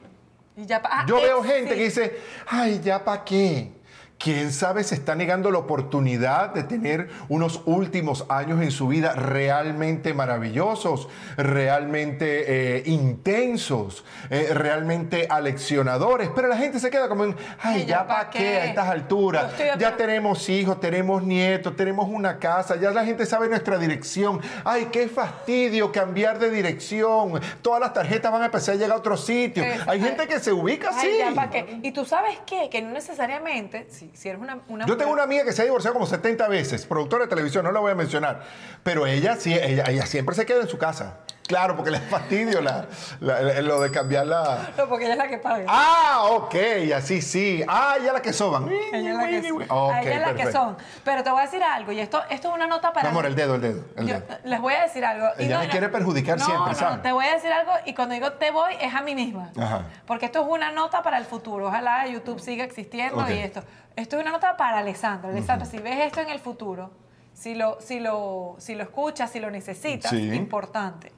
Y 0.57 0.65
ya 0.65 0.81
pa- 0.83 0.89
ah, 0.91 1.05
Yo 1.07 1.19
eh, 1.19 1.23
veo 1.25 1.43
gente 1.45 1.73
sí. 1.73 1.77
que 1.77 1.85
dice, 1.85 2.19
ay, 2.49 2.81
¿ya 2.83 3.05
para 3.05 3.25
qué? 3.25 3.73
Quién 4.19 4.53
sabe 4.53 4.83
se 4.83 4.97
está 4.97 5.15
negando 5.15 5.51
la 5.51 5.59
oportunidad 5.59 6.53
de 6.53 6.65
tener 6.65 7.09
unos 7.29 7.63
últimos 7.67 8.27
años 8.29 8.61
en 8.61 8.73
su 8.73 8.89
vida 8.89 9.15
realmente 9.15 10.13
maravillosos, 10.13 11.09
realmente 11.37 12.79
eh, 12.79 12.83
intensos, 12.87 14.05
eh, 14.31 14.49
realmente 14.53 15.29
aleccionadores. 15.31 16.31
Pero 16.35 16.49
la 16.49 16.57
gente 16.57 16.81
se 16.81 16.91
queda 16.91 17.09
como 17.09 17.25
en, 17.25 17.37
ay, 17.61 17.83
ya 17.83 17.87
¿ya 17.87 18.07
para 18.07 18.25
pa' 18.25 18.31
qué 18.31 18.39
qué? 18.39 18.57
a 18.59 18.65
estas 18.67 18.89
alturas. 18.89 19.53
Estoy 19.53 19.79
Ya 19.79 19.97
tenemos 19.97 20.49
hijos, 20.49 20.81
tenemos 20.81 21.23
nietos, 21.23 21.77
tenemos 21.77 22.09
una 22.09 22.39
casa, 22.39 22.77
ya 22.77 22.91
la 22.91 23.05
gente 23.05 23.25
sabe 23.25 23.49
nuestra 23.49 23.79
dirección. 23.79 24.41
Ay, 24.65 24.89
qué 24.91 25.09
fastidio 25.09 25.93
cambiar 25.93 26.41
de 26.41 26.51
dirección. 26.51 27.41
Todas 27.63 27.81
las 27.81 27.93
tarjetas 27.93 28.33
van 28.33 28.43
a 28.43 28.47
empezar 28.47 28.75
a 28.75 28.79
llegar 28.79 28.93
a 28.93 28.97
otro 28.97 29.17
sitio. 29.17 29.63
Hay 29.63 29.79
ay. 29.87 30.01
gente 30.01 30.27
que 30.27 30.41
se 30.41 30.53
ubica 30.53 30.91
así. 30.91 31.07
Ay, 31.07 31.19
ya, 31.19 31.35
¿pa' 31.35 31.51
qué? 31.51 31.79
Y 31.83 31.93
tú 31.93 32.05
sabes 32.05 32.37
qué, 32.47 32.69
que 32.69 32.83
no 32.83 32.91
necesariamente, 32.91 33.87
si, 33.91 34.08
si 34.15 34.29
eres 34.29 34.41
una, 34.41 34.61
una 34.69 34.87
Yo 34.87 34.97
tengo 34.97 35.13
una 35.13 35.23
amiga 35.23 35.45
que 35.45 35.53
se 35.53 35.63
ha 35.63 35.65
divorciado 35.65 35.95
como 35.95 36.07
70 36.07 36.49
veces, 36.49 36.87
productora 36.87 37.25
de 37.25 37.29
televisión, 37.29 37.65
no 37.65 37.73
la 37.73 37.81
voy 37.81 37.93
a 37.93 37.95
mencionar, 37.95 38.43
pero 38.83 39.07
ella 39.07 39.37
sí, 39.37 39.55
ella, 39.55 39.85
ella 39.89 40.07
siempre 40.07 40.35
se 40.35 40.47
queda 40.47 40.63
en 40.63 40.69
su 40.69 40.79
casa. 40.79 41.21
Claro, 41.49 41.75
porque 41.75 41.91
le 41.91 41.97
es 41.97 42.03
fastidio 42.05 42.61
la- 42.61 42.87
la- 43.21 43.41
la- 43.41 43.61
lo 43.63 43.81
de 43.81 43.91
cambiar 43.91 44.27
la... 44.27 44.69
No, 44.77 44.87
porque 44.87 45.07
ella 45.07 45.15
es 45.15 45.19
la 45.19 45.27
que 45.29 45.39
paga. 45.39 45.65
Ah, 45.67 46.25
ok, 46.31 46.55
así 46.95 47.23
sí. 47.23 47.65
Ah, 47.67 47.97
ella 47.99 48.13
la 48.13 48.23
que 48.23 48.33
soban. 48.33 48.69
ella 48.93 49.11
es 49.11 49.17
la 49.17 49.27
que 49.27 49.43
son. 49.49 49.63
Ok, 49.69 49.93
A 49.95 50.01
ella 50.03 50.13
es 50.15 50.21
la 50.21 50.27
que 50.29 50.35
perfecto. 50.35 50.53
son. 50.61 50.77
Pero 51.05 51.23
te 51.25 51.31
voy 51.31 51.41
a 51.41 51.45
decir 51.45 51.63
algo, 51.63 51.91
y 51.91 52.01
esto, 52.01 52.21
esto 52.31 52.49
es 52.51 52.55
una 52.55 52.67
nota 52.67 52.93
para. 52.93 53.09
Mi 53.09 53.13
amor, 53.13 53.25
el 53.27 53.35
dedo, 53.35 53.55
el 53.55 53.61
dedo, 53.63 53.85
el 53.97 54.07
Yo- 54.07 54.15
dedo. 54.21 54.39
les 54.45 54.61
voy 54.61 54.75
a 54.75 54.83
decir 54.83 55.05
algo. 55.05 55.27
y 55.39 55.45
Ella 55.45 55.59
me 55.61 55.69
quiere 55.69 55.89
perjudicar 55.89 56.39
no, 56.39 56.45
siempre, 56.45 56.73
no, 56.73 56.79
¿sabes? 56.79 57.03
te 57.03 57.13
voy 57.13 57.25
a 57.25 57.33
decir 57.35 57.51
algo 57.51 57.73
y 57.87 57.95
cuando 57.95 58.15
digo 58.15 58.33
te 58.35 58.51
voy 58.51 58.75
es 58.81 58.95
a 58.95 59.01
mí 59.01 59.15
misma. 59.15 59.51
Ajá. 59.59 59.85
Porque 60.07 60.27
esto 60.27 60.43
es 60.43 60.47
una 60.49 60.71
nota 60.71 61.03
para 61.03 61.17
el 61.17 61.25
futuro. 61.25 61.69
Ojalá 61.69 62.07
YouTube 62.07 62.41
siga 62.41 62.63
existiendo 62.65 63.27
y 63.29 63.39
esto. 63.39 63.63
Esto 63.97 64.17
es 64.17 64.23
una 64.23 64.33
nota 64.33 64.57
para 64.59 64.79
Alessandra. 64.79 65.31
Alessandra, 65.31 65.67
si 65.67 65.79
ves 65.79 65.99
esto 66.07 66.21
en 66.21 66.29
el 66.29 66.39
futuro, 66.41 66.91
si 67.33 67.55
lo, 67.55 67.81
si 67.81 68.01
lo, 68.01 68.55
si 68.59 68.75
lo 68.75 68.83
escuchas, 68.83 69.31
si 69.31 69.41
lo 69.41 69.51
necesitas, 69.51 70.11
Sí. 70.11 70.31
importante. 70.35 71.13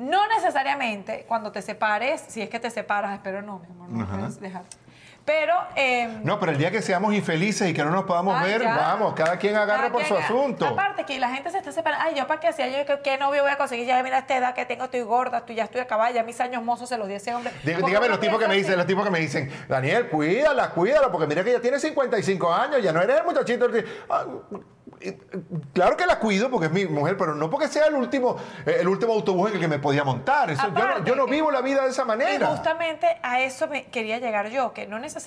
No 0.00 0.26
necesariamente 0.28 1.26
cuando 1.28 1.52
te 1.52 1.60
separes, 1.60 2.22
si 2.26 2.40
es 2.40 2.48
que 2.48 2.58
te 2.58 2.70
separas, 2.70 3.12
espero 3.12 3.42
no, 3.42 3.58
mi 3.58 3.66
amor, 3.66 3.90
no 3.90 4.04
Ajá. 4.04 4.16
puedes 4.16 4.40
dejar. 4.40 4.62
Pero 5.32 5.54
em, 5.76 6.24
No, 6.24 6.40
pero 6.40 6.50
el 6.50 6.58
día 6.58 6.72
que 6.72 6.82
seamos 6.82 7.14
infelices 7.14 7.68
y 7.70 7.72
que 7.72 7.84
no 7.84 7.90
nos 7.90 8.02
podamos 8.02 8.42
ver, 8.42 8.62
ya. 8.62 8.74
vamos, 8.74 9.14
cada 9.14 9.36
quien 9.38 9.54
agarra 9.54 9.82
Cada 9.84 9.92
por 9.92 10.04
su 10.04 10.16
asunto. 10.16 10.66
Aparte 10.66 11.04
que 11.04 11.20
la 11.20 11.28
gente 11.30 11.52
se 11.52 11.58
está 11.58 11.70
separando. 11.70 12.04
Ay, 12.04 12.16
yo 12.16 12.26
para 12.26 12.40
qué 12.40 12.48
hacía 12.48 12.66
yo 12.66 12.84
qué, 12.84 12.98
qué 13.04 13.16
novio 13.16 13.42
voy 13.42 13.52
a 13.52 13.56
conseguir. 13.56 13.86
Ya 13.86 14.02
mira 14.02 14.18
esta 14.18 14.36
edad 14.36 14.54
que 14.56 14.66
tengo, 14.66 14.86
estoy 14.86 15.02
gorda, 15.02 15.38
estoy, 15.38 15.54
ya 15.54 15.62
estoy 15.64 15.82
acabada, 15.82 16.10
ya 16.10 16.24
mis 16.24 16.40
años 16.40 16.64
mozos 16.64 16.88
se 16.88 16.98
los 16.98 17.06
di 17.06 17.14
a 17.14 17.18
ese 17.18 17.32
hombre. 17.32 17.52
Dí- 17.62 17.74
¿Por 17.74 17.82
qué 17.82 17.86
Dígame 17.86 18.08
los 18.08 18.18
tipos 18.18 18.40
que 18.40 18.48
me 18.48 18.54
dicen, 18.56 18.70
así? 18.72 18.78
los 18.78 18.86
tipos 18.88 19.04
que 19.04 19.10
me 19.12 19.20
dicen, 19.20 19.52
Daniel, 19.68 20.08
cuídala, 20.08 20.70
cuídala, 20.70 21.12
porque 21.12 21.28
mira 21.28 21.44
que 21.44 21.52
ya 21.52 21.60
tiene 21.60 21.78
55 21.78 22.52
años, 22.52 22.82
ya 22.82 22.92
no 22.92 23.00
eres 23.00 23.18
el 23.18 23.24
muchachito. 23.24 23.68
Ah, 24.08 24.24
y- 25.00 25.12
Claro 25.72 25.96
que 25.96 26.04
la 26.04 26.18
cuido 26.18 26.50
porque 26.50 26.66
es 26.66 26.72
mi 26.72 26.84
mujer, 26.86 27.16
pero 27.16 27.34
no 27.34 27.48
porque 27.48 27.68
sea 27.68 27.86
el 27.86 27.94
último, 27.94 28.36
eh, 28.66 28.78
el 28.80 28.88
último 28.88 29.12
autobús 29.14 29.48
en 29.48 29.54
el 29.54 29.60
que 29.60 29.68
me 29.68 29.78
podía 29.78 30.02
montar. 30.04 30.50
Eso- 30.50 30.66
yo, 30.76 30.86
no, 30.86 31.04
yo 31.04 31.26
vivo 31.26 31.50
la 31.50 31.60
vida 31.62 31.84
de 31.84 31.90
esa 31.90 32.02
Y 32.02 32.06
manera. 32.06 32.48
justamente 32.48 33.06
a 33.22 33.40
eso 33.40 33.66
me 33.68 33.84
quería 33.86 34.18
llegar 34.18 34.48
yo, 34.50 34.72
que 34.74 34.86
no 34.88 34.98
necesariamente 34.98 35.19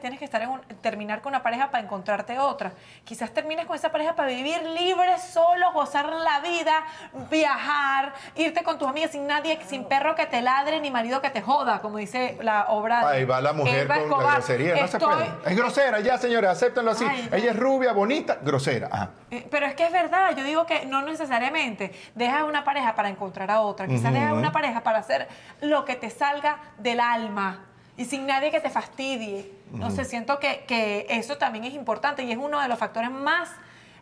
tienes 0.00 0.18
que 0.18 0.24
estar 0.24 0.42
en 0.42 0.50
un- 0.50 0.60
terminar 0.80 1.20
con 1.22 1.30
una 1.32 1.42
pareja 1.42 1.70
para 1.70 1.82
encontrarte 1.82 2.38
otra. 2.38 2.72
Quizás 3.04 3.30
termines 3.32 3.66
con 3.66 3.76
esa 3.76 3.90
pareja 3.90 4.14
para 4.14 4.28
vivir 4.28 4.62
libre, 4.62 5.18
solo, 5.18 5.72
gozar 5.72 6.06
la 6.06 6.40
vida, 6.40 6.84
viajar, 7.30 8.12
irte 8.36 8.62
con 8.62 8.78
tus 8.78 8.88
amigas 8.88 9.10
sin 9.12 9.26
nadie, 9.26 9.58
sin 9.66 9.84
perro 9.84 10.14
que 10.14 10.26
te 10.26 10.42
ladre 10.42 10.80
ni 10.80 10.90
marido 10.90 11.20
que 11.20 11.30
te 11.30 11.40
joda, 11.42 11.80
como 11.80 11.98
dice 11.98 12.38
la 12.42 12.66
obra 12.68 13.00
de 13.10 13.16
Ahí 13.18 13.24
va 13.24 13.40
la 13.40 13.52
mujer 13.52 13.80
Elba 13.80 13.94
con 13.96 14.02
la 14.02 14.08
Escobar. 14.16 14.34
grosería, 14.36 14.74
no 14.76 14.88
se 14.88 14.96
Estoy- 14.98 15.14
puede. 15.14 15.30
Es 15.50 15.56
grosera, 15.56 16.00
ya 16.00 16.18
señores, 16.18 16.50
acéptenlo 16.50 16.90
así. 16.92 17.04
Ay. 17.08 17.28
Ella 17.32 17.50
es 17.50 17.56
rubia, 17.56 17.92
bonita, 17.92 18.38
grosera. 18.40 18.88
Ajá. 18.90 19.10
Eh, 19.30 19.46
Pero 19.50 19.66
es 19.66 19.74
que 19.74 19.84
es 19.86 19.92
verdad, 19.92 20.34
yo 20.36 20.44
digo 20.44 20.66
que 20.66 20.86
no 20.86 21.02
necesariamente 21.02 21.92
dejas 22.14 22.42
una 22.44 22.64
pareja 22.64 22.94
para 22.94 23.08
encontrar 23.08 23.50
a 23.50 23.60
otra, 23.60 23.86
quizás 23.86 24.12
dejas 24.12 24.32
una 24.32 24.52
pareja 24.52 24.80
para 24.82 24.98
hacer 24.98 25.28
lo 25.60 25.84
que 25.84 25.96
te 25.96 26.10
salga 26.10 26.58
del 26.78 27.00
alma 27.00 27.64
y 27.98 28.06
sin 28.06 28.26
nadie 28.26 28.50
que 28.50 28.60
te 28.60 28.70
fastidie. 28.70 29.52
No 29.72 29.90
sé, 29.90 30.06
siento 30.06 30.38
que, 30.38 30.64
que 30.66 31.06
eso 31.10 31.36
también 31.36 31.64
es 31.64 31.74
importante 31.74 32.22
y 32.22 32.32
es 32.32 32.38
uno 32.38 32.60
de 32.60 32.68
los 32.68 32.78
factores 32.78 33.10
más 33.10 33.50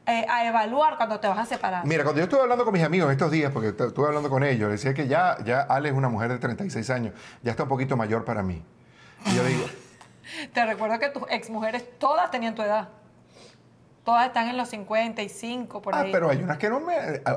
eh, 0.06 0.24
a 0.28 0.46
evaluar 0.46 0.96
cuando 0.96 1.18
te 1.18 1.26
vas 1.26 1.38
a 1.38 1.46
separar. 1.46 1.84
Mira, 1.84 2.04
cuando 2.04 2.20
yo 2.20 2.24
estuve 2.24 2.42
hablando 2.42 2.64
con 2.64 2.72
mis 2.72 2.84
amigos 2.84 3.10
estos 3.10 3.32
días, 3.32 3.50
porque 3.50 3.70
estuve 3.70 4.06
hablando 4.06 4.30
con 4.30 4.44
ellos, 4.44 4.70
decía 4.70 4.94
que 4.94 5.08
ya, 5.08 5.36
ya 5.44 5.62
Ale 5.62 5.88
es 5.88 5.94
una 5.96 6.08
mujer 6.08 6.30
de 6.30 6.38
36 6.38 6.88
años, 6.90 7.14
ya 7.42 7.50
está 7.50 7.64
un 7.64 7.68
poquito 7.68 7.96
mayor 7.96 8.24
para 8.24 8.42
mí. 8.42 8.62
Y 9.24 9.34
yo 9.34 9.42
digo, 9.42 9.64
Te 10.52 10.66
recuerdo 10.66 10.98
que 10.98 11.08
tus 11.08 11.22
exmujeres 11.30 11.84
todas 11.98 12.30
tenían 12.30 12.54
tu 12.54 12.62
edad. 12.62 12.88
Todas 14.06 14.28
están 14.28 14.46
en 14.48 14.56
los 14.56 14.68
55, 14.68 15.82
por 15.82 15.92
ah, 15.92 16.02
ahí. 16.02 16.12
pero 16.12 16.30
hay 16.30 16.38
unas 16.40 16.58
que 16.58 16.70
no 16.70 16.78
me, 16.78 16.94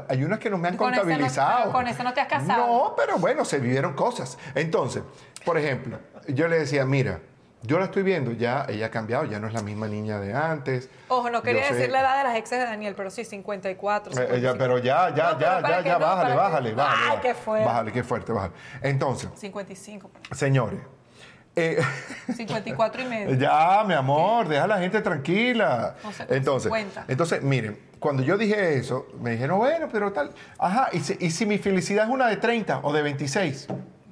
hay 0.07 0.23
unas 0.23 0.37
que 0.37 0.51
no 0.51 0.59
me 0.59 0.67
han 0.67 0.77
Con 0.77 0.93
ese 0.93 1.01
no- 1.01 1.07
contabilizado. 1.07 1.71
con 1.71 1.87
ese 1.87 2.03
no 2.03 2.13
te 2.13 2.21
has 2.21 2.27
casado. 2.27 2.67
No, 2.67 2.93
pero 2.95 3.17
bueno, 3.17 3.43
se 3.43 3.57
vivieron 3.57 3.93
cosas. 3.95 4.37
Entonces, 4.53 5.01
por 5.43 5.57
ejemplo, 5.57 5.97
yo 6.27 6.47
le 6.47 6.59
decía, 6.59 6.85
mira, 6.85 7.21
yo 7.63 7.79
la 7.79 7.85
estoy 7.85 8.03
viendo, 8.03 8.31
ya 8.33 8.67
ella 8.69 8.85
ha 8.85 8.91
cambiado, 8.91 9.25
ya 9.25 9.39
no 9.39 9.47
es 9.47 9.53
la 9.53 9.63
misma 9.63 9.87
niña 9.87 10.19
de 10.19 10.35
antes. 10.35 10.91
Ojo, 11.07 11.31
no 11.31 11.41
quería 11.41 11.63
Yo 11.63 11.67
sé- 11.69 11.73
decir 11.73 11.91
la 11.91 12.01
edad 12.01 12.17
de 12.19 12.23
las 12.25 12.37
exes 12.37 12.59
de 12.59 12.65
Daniel, 12.65 12.93
pero 12.95 13.09
sí, 13.09 13.25
54. 13.25 14.11
Eh, 14.13 14.15
eh, 14.15 14.39
ya, 14.39 14.51
55. 14.53 14.57
pero 14.59 14.77
ya, 14.77 15.09
ya, 15.15 15.31
No, 15.33 15.39
ya, 15.39 15.61
ya, 15.61 15.81
ya, 15.81 15.93
no, 15.93 15.99
bájale, 16.05 16.29
que- 16.29 16.35
bájale, 16.35 16.35
bájale. 16.35 16.69
Ay, 16.69 16.75
bájale. 16.75 17.21
qué 17.21 17.33
fuerte. 17.33 17.65
Bájale, 17.65 17.91
qué 17.93 18.03
fuerte, 18.03 18.31
bájale. 18.31 18.53
Entonces, 18.83 19.29
55, 19.35 20.11
señores, 20.33 20.79
eh, 21.59 21.77
54 22.35 23.01
y 23.01 23.05
medio. 23.05 23.35
Ya, 23.35 23.83
mi 23.85 23.93
amor, 23.93 24.47
deja 24.47 24.63
a 24.63 24.67
la 24.67 24.79
gente 24.79 25.01
tranquila. 25.01 25.95
Entonces, 26.29 26.71
50. 26.71 27.05
entonces, 27.07 27.43
miren, 27.43 27.79
cuando 27.99 28.23
yo 28.23 28.37
dije 28.37 28.77
eso, 28.77 29.07
me 29.19 29.31
dijeron, 29.31 29.57
bueno, 29.59 29.87
pero 29.91 30.11
tal. 30.13 30.31
Ajá, 30.57 30.89
¿y 30.93 30.99
si, 30.99 31.17
y 31.19 31.31
si 31.31 31.45
mi 31.45 31.57
felicidad 31.57 32.05
es 32.05 32.09
una 32.11 32.27
de 32.27 32.37
30 32.37 32.79
o 32.83 32.93
de 32.93 33.01
26? 33.01 33.67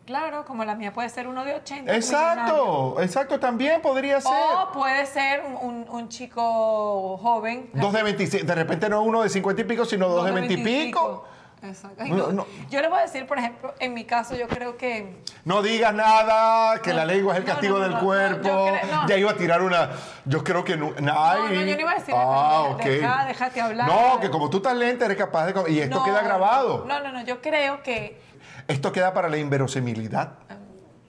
Claro, 0.05 0.45
como 0.45 0.63
la 0.63 0.73
mía 0.75 0.93
puede 0.93 1.09
ser 1.09 1.27
uno 1.27 1.43
de 1.43 1.53
80. 1.55 1.81
millonario. 1.91 1.95
Exacto, 1.97 3.01
exacto, 3.01 3.39
también 3.41 3.81
podría 3.81 4.21
ser. 4.21 4.31
O 4.31 4.71
puede 4.71 5.05
ser 5.05 5.43
un, 5.61 5.85
un- 5.89 6.07
chico 6.07 7.17
joven. 7.17 7.69
Dos 7.73 7.91
de 7.91 8.03
26, 8.03 8.47
de 8.47 8.55
repente 8.55 8.87
no 8.87 9.01
uno 9.03 9.21
de 9.21 9.27
50 9.29 9.61
y 9.61 9.65
pico, 9.65 9.83
sino 9.83 10.07
dos, 10.07 10.25
de 10.25 10.31
20 10.31 10.53
y 10.53 10.55
20 10.63 10.85
pico. 10.85 11.25
Exacto. 11.63 12.03
Ay, 12.03 12.11
No, 12.11 12.27
no. 12.27 12.31
no. 12.31 12.47
Yo 12.69 12.81
les 12.81 12.89
voy 12.89 12.99
a 12.99 13.01
decir, 13.03 13.25
por 13.25 13.37
ejemplo, 13.39 13.73
en 13.79 13.93
mi 13.93 14.05
caso, 14.05 14.35
yo 14.35 14.47
creo 14.47 14.77
que. 14.77 15.17
No 15.43 15.61
digas 15.63 15.93
nada, 15.93 16.79
que 16.81 16.91
No, 16.91 16.97
la 16.97 17.05
lengua 17.05 17.33
es 17.33 17.39
el 17.39 17.45
castigo 17.45 17.79
del 17.79 17.97
cuerpo. 17.97 18.67
Ya 19.07 19.17
iba 19.17 19.31
a 19.31 19.35
tirar 19.37 19.61
una. 19.63 19.89
Yo 20.25 20.43
creo 20.43 20.63
que 20.63 20.77
no. 20.77 20.91
No, 20.99 21.49
yo 21.49 21.61
no 21.61 21.79
iba 21.81 21.91
a 21.91 21.95
decir 21.95 22.13
Ah, 22.15 22.63
ok. 22.71 22.83
deja- 22.83 23.25
déjate 23.25 23.61
hablar. 23.61 23.87
No, 23.87 24.19
que 24.19 24.29
como 24.29 24.49
tú 24.49 24.57
estás 24.57 24.75
lenta, 24.75 25.05
eres 25.05 25.17
capaz 25.17 25.47
de. 25.47 25.71
Y 25.71 25.79
esto 25.79 26.03
queda 26.03 26.21
grabado. 26.21 26.85
No, 26.87 26.99
no, 27.01 27.11
no. 27.11 27.23
Yo 27.23 27.41
creo 27.41 27.81
que. 27.81 28.21
Esto 28.67 28.91
queda 28.91 29.13
para 29.13 29.27
la 29.29 29.37
inverosimilidad. 29.37 30.33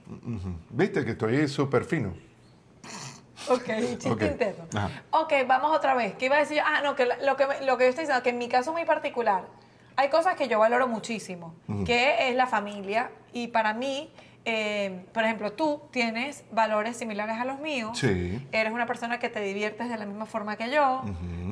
Ujú. 0.09 0.55
¿Viste 0.69 1.05
que 1.05 1.11
estoy 1.11 1.47
súper 1.47 1.83
fino? 1.85 2.13
Ok, 3.49 3.65
chiste 3.79 4.11
Ok. 4.11 4.21
interno. 4.23 4.65
Ajá. 4.75 4.89
Ok, 5.11 5.33
vamos 5.47 5.75
otra 5.75 5.93
vez. 5.93 6.15
¿Qué 6.15 6.25
iba 6.25 6.35
a 6.35 6.39
decir 6.39 6.57
yo? 6.57 6.63
Ah, 6.65 6.81
no, 6.83 6.95
que 6.95 7.05
lo 7.05 7.35
que, 7.35 7.45
lo 7.65 7.77
que 7.77 7.83
yo 7.85 7.89
estoy 7.89 8.03
diciendo, 8.03 8.21
que 8.23 8.29
en 8.29 8.37
mi 8.37 8.47
caso 8.49 8.71
muy 8.73 8.85
particular, 8.85 9.43
hay 9.99 10.09
cosas 10.09 10.35
que 10.35 10.47
yo 10.47 10.59
valoro 10.59 10.87
muchísimo, 10.87 11.53
que 11.85 12.29
es 12.29 12.35
la 12.35 12.47
familia. 12.47 13.11
Y 13.33 13.47
para 13.47 13.73
mí, 13.73 14.11
eh, 14.45 15.05
por 15.13 15.23
ejemplo, 15.23 15.51
tú 15.53 15.81
tienes 15.91 16.43
valores 16.51 16.95
similares 16.97 17.37
a 17.37 17.45
los 17.45 17.59
míos. 17.59 17.97
Sí. 17.99 18.47
Eres 18.51 18.71
una 18.73 18.85
persona 18.85 19.19
que 19.19 19.29
te 19.29 19.41
diviertes 19.41 19.89
de 19.89 19.97
la 19.97 20.05
misma 20.05 20.25
forma 20.25 20.55
que 20.55 20.71
yo. 20.71 21.03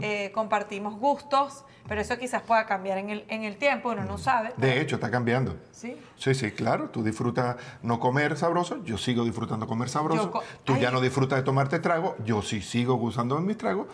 eh, 0.01 0.31
compartimos 0.33 0.95
gustos, 0.97 1.65
pero 1.87 1.99
eso 2.01 2.17
quizás 2.17 2.41
pueda 2.43 2.65
cambiar 2.65 2.97
en 2.99 3.09
el, 3.09 3.25
en 3.29 3.43
el 3.43 3.57
tiempo, 3.57 3.89
uno 3.89 4.03
no 4.05 4.17
sabe. 4.17 4.53
De 4.57 4.79
hecho, 4.79 4.95
está 4.95 5.09
cambiando. 5.11 5.57
Sí. 5.71 5.97
Sí, 6.15 6.33
sí, 6.35 6.51
claro. 6.51 6.89
Tú 6.89 7.03
disfrutas 7.03 7.57
no 7.81 7.99
comer 7.99 8.37
sabroso, 8.37 8.83
yo 8.83 8.97
sigo 8.97 9.23
disfrutando 9.25 9.67
comer 9.67 9.89
sabroso. 9.89 10.31
Co- 10.31 10.43
tú 10.63 10.73
Ay. 10.75 10.81
ya 10.81 10.91
no 10.91 11.01
disfrutas 11.01 11.37
de 11.39 11.43
tomarte 11.43 11.79
trago, 11.79 12.15
yo 12.25 12.41
sí 12.41 12.61
sigo 12.61 12.95
gustando 12.95 13.35
de 13.35 13.41
mis 13.41 13.57
tragos. 13.57 13.87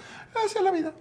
Esa 0.46 0.60
es 0.60 0.64
la 0.64 0.72
vida. 0.72 0.92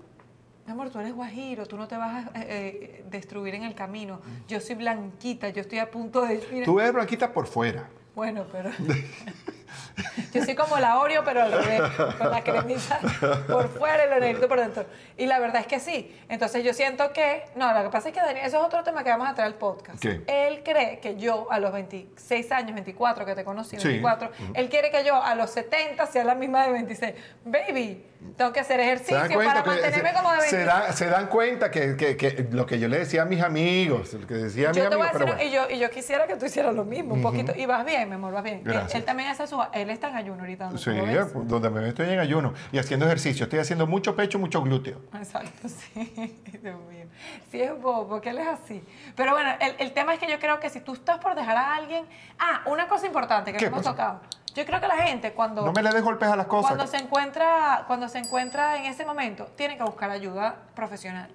Mi 0.72 0.74
amor, 0.80 0.90
tú 0.90 1.00
eres 1.00 1.14
guajiro, 1.14 1.66
tú 1.66 1.76
no 1.76 1.86
te 1.86 1.98
vas 1.98 2.28
a 2.28 2.40
eh, 2.40 2.46
eh, 2.48 3.04
destruir 3.10 3.54
en 3.54 3.64
el 3.64 3.74
camino. 3.74 4.22
Yo 4.48 4.58
soy 4.58 4.74
blanquita, 4.74 5.50
yo 5.50 5.60
estoy 5.60 5.80
a 5.80 5.90
punto 5.90 6.22
de... 6.22 6.42
mira, 6.50 6.64
Tú 6.64 6.80
eres 6.80 6.94
blanquita 6.94 7.30
por 7.30 7.46
fuera. 7.46 7.90
Bueno, 8.14 8.44
pero... 8.52 8.70
yo 10.34 10.44
soy 10.44 10.54
como 10.54 10.78
la 10.78 10.98
Oreo, 10.98 11.22
pero 11.24 11.42
al 11.42 11.52
revés, 11.52 11.82
con 12.18 12.30
la 12.30 12.42
cremita 12.42 13.00
por 13.48 13.68
fuera 13.68 14.06
y 14.06 14.10
lo 14.10 14.20
negrito 14.20 14.48
por 14.48 14.60
dentro. 14.60 14.84
Y 15.16 15.26
la 15.26 15.38
verdad 15.38 15.60
es 15.62 15.66
que 15.66 15.80
sí. 15.80 16.14
Entonces 16.28 16.64
yo 16.64 16.72
siento 16.74 17.12
que... 17.12 17.44
No, 17.56 17.72
lo 17.72 17.84
que 17.84 17.90
pasa 17.90 18.08
es 18.08 18.14
que 18.14 18.20
Daniel, 18.20 18.44
eso 18.46 18.58
es 18.58 18.64
otro 18.64 18.82
tema 18.82 19.02
que 19.04 19.10
vamos 19.10 19.28
a 19.28 19.34
traer 19.34 19.52
al 19.52 19.58
podcast. 19.58 20.00
¿Qué? 20.00 20.22
Él 20.26 20.62
cree 20.64 20.98
que 21.00 21.16
yo 21.16 21.50
a 21.50 21.58
los 21.58 21.72
26 21.72 22.52
años, 22.52 22.74
24, 22.74 23.24
que 23.24 23.34
te 23.34 23.44
conocí, 23.44 23.78
Sí. 23.78 23.88
24, 23.88 24.30
él 24.54 24.68
quiere 24.68 24.90
que 24.90 25.04
yo 25.04 25.22
a 25.22 25.34
los 25.34 25.50
70 25.50 26.06
sea 26.06 26.24
la 26.24 26.34
misma 26.34 26.66
de 26.66 26.72
26. 26.72 27.14
Baby, 27.44 28.04
tengo 28.36 28.52
que 28.52 28.60
hacer 28.60 28.78
¿Se 28.78 28.84
ejercicio 28.84 29.38
para 29.44 29.64
mantenerme 29.64 30.10
se, 30.10 30.14
como 30.14 30.30
de 30.30 30.36
26. 30.38 30.50
se 30.62 30.64
dan, 30.64 30.92
se 30.94 31.06
dan 31.06 31.26
cuenta 31.26 31.70
que, 31.70 31.96
que- 31.96 32.16
que 32.16 32.46
lo 32.52 32.66
que 32.66 32.78
yo 32.78 32.88
le 32.88 32.98
decía 33.00 33.22
a 33.22 33.24
mis 33.24 33.42
amigos, 33.42 34.12
lo 34.14 34.26
que 34.26 34.34
decía 34.34 34.68
a 34.68 34.72
mis 34.72 34.82
Yo 34.82 34.88
te 34.88 34.96
voy 34.96 35.06
a 35.06 35.12
pero 35.12 35.24
decir, 35.26 35.36
bueno. 35.50 35.50
y, 35.50 35.70
yo, 35.70 35.76
y 35.76 35.80
yo 35.80 35.90
quisiera 35.90 36.26
que 36.26 36.36
tú 36.36 36.46
hicieras 36.46 36.74
lo 36.74 36.84
mismo, 36.84 37.14
un 37.14 37.22
poquito. 37.22 37.52
Y 37.56 37.66
vas 37.66 37.84
bien, 37.84 38.01
mi 38.06 38.14
amor, 38.14 38.32
vas 38.32 38.42
bien. 38.42 38.62
Él, 38.92 39.04
también 39.04 39.28
hace 39.28 39.42
mismo, 39.42 39.66
él 39.72 39.90
está 39.90 40.08
en 40.08 40.16
ayuno 40.16 40.40
ahorita. 40.40 40.70
¿no? 40.70 40.78
Sí, 40.78 40.90
¿Lo 40.90 41.06
ves? 41.06 41.32
donde 41.48 41.70
me 41.70 41.88
estoy 41.88 42.10
en 42.10 42.18
ayuno 42.18 42.54
y 42.70 42.78
haciendo 42.78 43.06
ejercicio. 43.06 43.44
Estoy 43.44 43.58
haciendo 43.58 43.86
mucho 43.86 44.14
pecho, 44.16 44.38
mucho 44.38 44.62
glúteo. 44.62 45.00
Exacto, 45.14 45.68
sí. 45.68 46.40
Dios 46.62 46.80
mío. 46.88 47.06
Sí 47.50 47.60
es 47.60 47.70
bobo, 47.80 48.08
porque 48.08 48.30
él 48.30 48.38
es 48.38 48.48
así. 48.48 48.82
Pero 49.16 49.32
bueno, 49.32 49.50
el, 49.60 49.74
el 49.78 49.92
tema 49.92 50.14
es 50.14 50.20
que 50.20 50.30
yo 50.30 50.38
creo 50.38 50.60
que 50.60 50.70
si 50.70 50.80
tú 50.80 50.94
estás 50.94 51.18
por 51.18 51.34
dejar 51.34 51.56
a 51.56 51.74
alguien... 51.74 52.06
Ah, 52.38 52.62
una 52.66 52.88
cosa 52.88 53.06
importante 53.06 53.52
que 53.52 53.58
¿Qué 53.58 53.66
no 53.66 53.76
hemos 53.76 53.84
tocado. 53.84 54.20
Yo 54.54 54.66
creo 54.66 54.80
que 54.80 54.88
la 54.88 54.98
gente 54.98 55.32
cuando... 55.32 55.64
No 55.64 55.72
me 55.72 55.82
le 55.82 55.90
des 55.90 56.02
golpes 56.02 56.28
a 56.28 56.36
las 56.36 56.46
cosas. 56.46 56.72
Cuando 56.72 56.86
se 56.86 56.98
encuentra, 56.98 57.84
cuando 57.86 58.08
se 58.08 58.18
encuentra 58.18 58.76
en 58.76 58.84
ese 58.84 59.04
momento, 59.04 59.46
tiene 59.56 59.76
que 59.76 59.82
buscar 59.82 60.10
ayuda 60.10 60.56
profesional. 60.74 61.30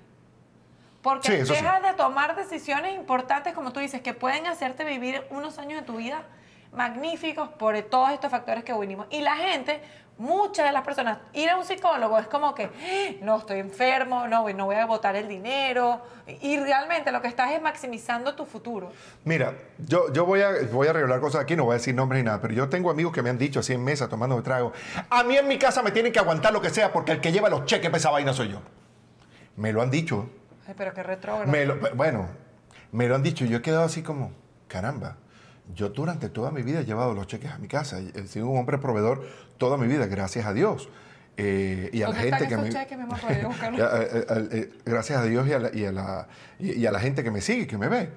Porque 1.02 1.46
sí. 1.46 1.54
dejas 1.54 1.82
de 1.82 1.94
tomar 1.94 2.36
decisiones 2.36 2.96
importantes, 2.96 3.54
como 3.54 3.72
tú 3.72 3.80
dices, 3.80 4.02
que 4.02 4.14
pueden 4.14 4.46
hacerte 4.46 4.84
vivir 4.84 5.26
unos 5.30 5.58
años 5.58 5.80
de 5.80 5.86
tu 5.86 5.96
vida 5.96 6.24
magníficos 6.72 7.50
por 7.50 7.80
todos 7.84 8.12
estos 8.12 8.32
factores 8.32 8.64
que 8.64 8.74
vinimos. 8.74 9.08
Y 9.10 9.22
la 9.22 9.36
gente, 9.36 9.82
muchas 10.18 10.66
de 10.66 10.72
las 10.72 10.84
personas, 10.84 11.18
ir 11.34 11.50
a 11.50 11.58
un 11.58 11.66
psicólogo 11.66 12.18
es 12.20 12.28
como 12.28 12.54
que, 12.56 12.66
"Ah, 12.66 13.16
no, 13.22 13.38
estoy 13.38 13.60
enfermo, 13.60 14.28
no, 14.28 14.48
no 14.50 14.66
voy 14.66 14.76
a 14.76 14.86
botar 14.86 15.16
el 15.16 15.28
dinero. 15.28 16.02
Y 16.42 16.58
realmente 16.58 17.12
lo 17.12 17.22
que 17.22 17.30
estás 17.30 17.52
es 17.52 17.62
maximizando 17.62 18.36
tu 18.36 18.46
futuro. 18.46 18.92
Mira, 19.24 19.54
yo, 19.78 20.12
yo 20.12 20.26
voy, 20.26 20.42
a, 20.42 20.50
voy 20.72 20.88
a 20.88 20.94
revelar 20.94 21.20
cosas 21.22 21.42
aquí, 21.42 21.56
no 21.56 21.64
voy 21.64 21.72
a 21.74 21.78
decir 21.78 21.96
nombres 21.96 22.22
ni 22.22 22.26
nada, 22.26 22.42
pero 22.42 22.54
yo 22.54 22.68
tengo 22.68 22.92
amigos 22.92 23.14
que 23.14 23.22
me 23.22 23.30
han 23.30 23.38
dicho 23.38 23.62
así 23.62 23.74
en 23.74 23.84
mesa, 23.84 24.10
tomando 24.10 24.42
trago. 24.44 24.74
A 25.10 25.24
mí 25.24 25.38
en 25.38 25.48
mi 25.48 25.58
casa 25.58 25.82
me 25.82 25.92
tienen 25.92 26.12
que 26.12 26.20
aguantar 26.20 26.52
lo 26.52 26.62
que 26.62 26.70
sea 26.70 26.92
porque 26.92 27.14
el 27.14 27.22
que 27.22 27.32
lleva 27.32 27.50
los 27.50 27.66
cheques 27.66 27.90
para 27.90 27.98
esa 27.98 28.10
vaina 28.10 28.34
soy 28.34 28.50
yo. 28.50 28.60
Me 29.56 29.72
lo 29.72 29.82
han 29.82 29.90
dicho. 29.90 30.30
Ay, 30.68 30.74
pero 30.78 30.94
qué 30.94 31.02
retrógrado. 31.02 31.50
Bueno, 31.96 32.28
me 32.92 33.08
lo 33.08 33.16
han 33.16 33.24
dicho. 33.24 33.46
Yo 33.46 33.58
he 33.60 33.62
quedado 33.62 33.86
así 33.86 34.04
como, 34.04 34.32
caramba. 34.68 35.16
Yo 35.74 35.90
durante 35.90 36.30
toda 36.30 36.52
mi 36.52 36.62
vida 36.64 36.80
he 36.82 36.86
llevado 36.86 37.14
los 37.14 37.28
cheques 37.28 37.52
a 37.52 37.58
mi 37.58 37.68
casa. 37.68 38.00
He 38.00 38.28
sido 38.28 38.48
un 38.48 38.58
hombre 38.58 38.78
proveedor 38.78 39.28
toda 39.58 39.78
mi 39.78 39.88
vida, 39.88 40.06
gracias 40.08 40.46
a 40.46 40.54
Dios. 40.54 40.90
Eh, 41.40 41.90
y 41.94 42.02
a 42.02 42.10
la 42.10 42.14
¿Dónde 42.16 42.24
están 42.30 42.40
gente 42.40 42.56
que 42.56 42.62
me... 42.62 42.70
cheques, 42.70 42.98
eh, 43.80 44.48
eh, 44.52 44.74
gracias 44.86 45.20
a 45.20 45.24
Dios 45.26 45.48
y 45.48 45.54
a, 45.54 45.60
la, 45.60 45.76
y, 45.76 45.86
a 45.86 45.92
la, 45.92 46.28
y- 46.58 46.72
y 46.74 46.86
a 46.88 46.92
la 46.92 47.00
gente 47.00 47.24
que 47.24 47.30
me 47.32 47.42
sigue, 47.42 47.68
que 47.68 47.78
me 47.78 47.90
ve. 47.90 48.10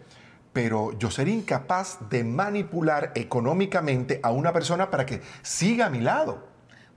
Pero 0.52 0.98
yo 0.98 1.10
sería 1.10 1.34
incapaz 1.34 1.98
de 2.08 2.24
manipular 2.24 3.12
económicamente 3.14 4.20
a 4.22 4.30
una 4.30 4.52
persona 4.52 4.90
para 4.90 5.06
que 5.06 5.20
siga 5.42 5.86
a 5.86 5.90
mi 5.90 6.00
lado. 6.00 6.48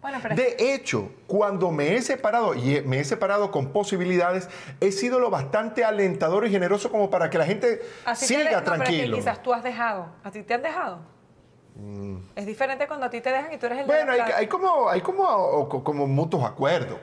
Bueno, 0.03 0.19
pero 0.21 0.35
De 0.35 0.55
hecho, 0.59 1.09
cuando 1.25 1.71
me 1.71 1.95
he 1.95 2.01
separado, 2.03 2.53
y 2.53 2.81
me 2.85 2.99
he 2.99 3.03
separado 3.05 3.49
con 3.49 3.69
posibilidades, 3.71 4.47
he 4.81 4.91
sido 4.91 5.19
lo 5.19 5.29
bastante 5.31 5.83
alentador 5.83 6.45
y 6.45 6.51
generoso 6.51 6.91
como 6.91 7.09
para 7.09 7.29
que 7.31 7.37
la 7.39 7.45
gente 7.45 7.81
Así 8.05 8.27
siga 8.27 8.49
de- 8.49 8.55
no, 8.57 8.63
pero 8.63 8.75
es 8.75 8.79
que 8.81 8.85
tranquilo. 8.85 9.17
quizás 9.17 9.41
tú 9.41 9.53
has 9.53 9.63
dejado. 9.63 10.07
¿A 10.23 10.29
ti 10.29 10.43
te 10.43 10.53
han 10.53 10.61
dejado? 10.61 10.99
Es 12.35 12.45
diferente 12.45 12.85
cuando 12.85 13.07
a 13.07 13.09
ti 13.09 13.19
te 13.21 13.31
dejan 13.31 13.51
y 13.51 13.57
tú 13.57 13.65
eres 13.65 13.79
el 13.79 13.87
de 13.87 13.93
Mm. 13.93 13.95
Bueno, 14.05 14.15
la 14.17 14.25
hay, 14.25 14.31
hay 14.33 14.47
como, 14.47 14.89
hay 14.89 15.01
como, 15.01 15.67
como 15.83 16.05
mutuos 16.05 16.43
acuerdos. 16.43 16.99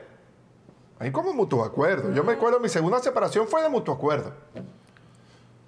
Hay 1.00 1.10
como 1.10 1.32
mutuos 1.32 1.66
acuerdos. 1.66 2.14
Yo 2.14 2.22
me 2.22 2.34
acuerdo, 2.34 2.60
mi 2.60 2.68
segunda 2.68 2.98
separación 3.00 3.48
fue 3.48 3.62
de 3.62 3.68
mutuo 3.70 3.94
acuerdo. 3.94 4.32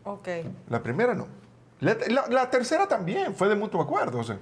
Ok. 0.05 0.29
La 0.69 0.83
primera 0.83 1.15
no. 1.15 1.27
La, 1.81 1.97
la- 2.09 2.27
la 2.29 2.51
tercera 2.51 2.87
también 2.87 3.35
fue 3.35 3.49
de 3.49 3.55
mutuo 3.55 3.81
acuerdo. 3.81 4.19
o 4.21 4.25
sea. 4.25 4.39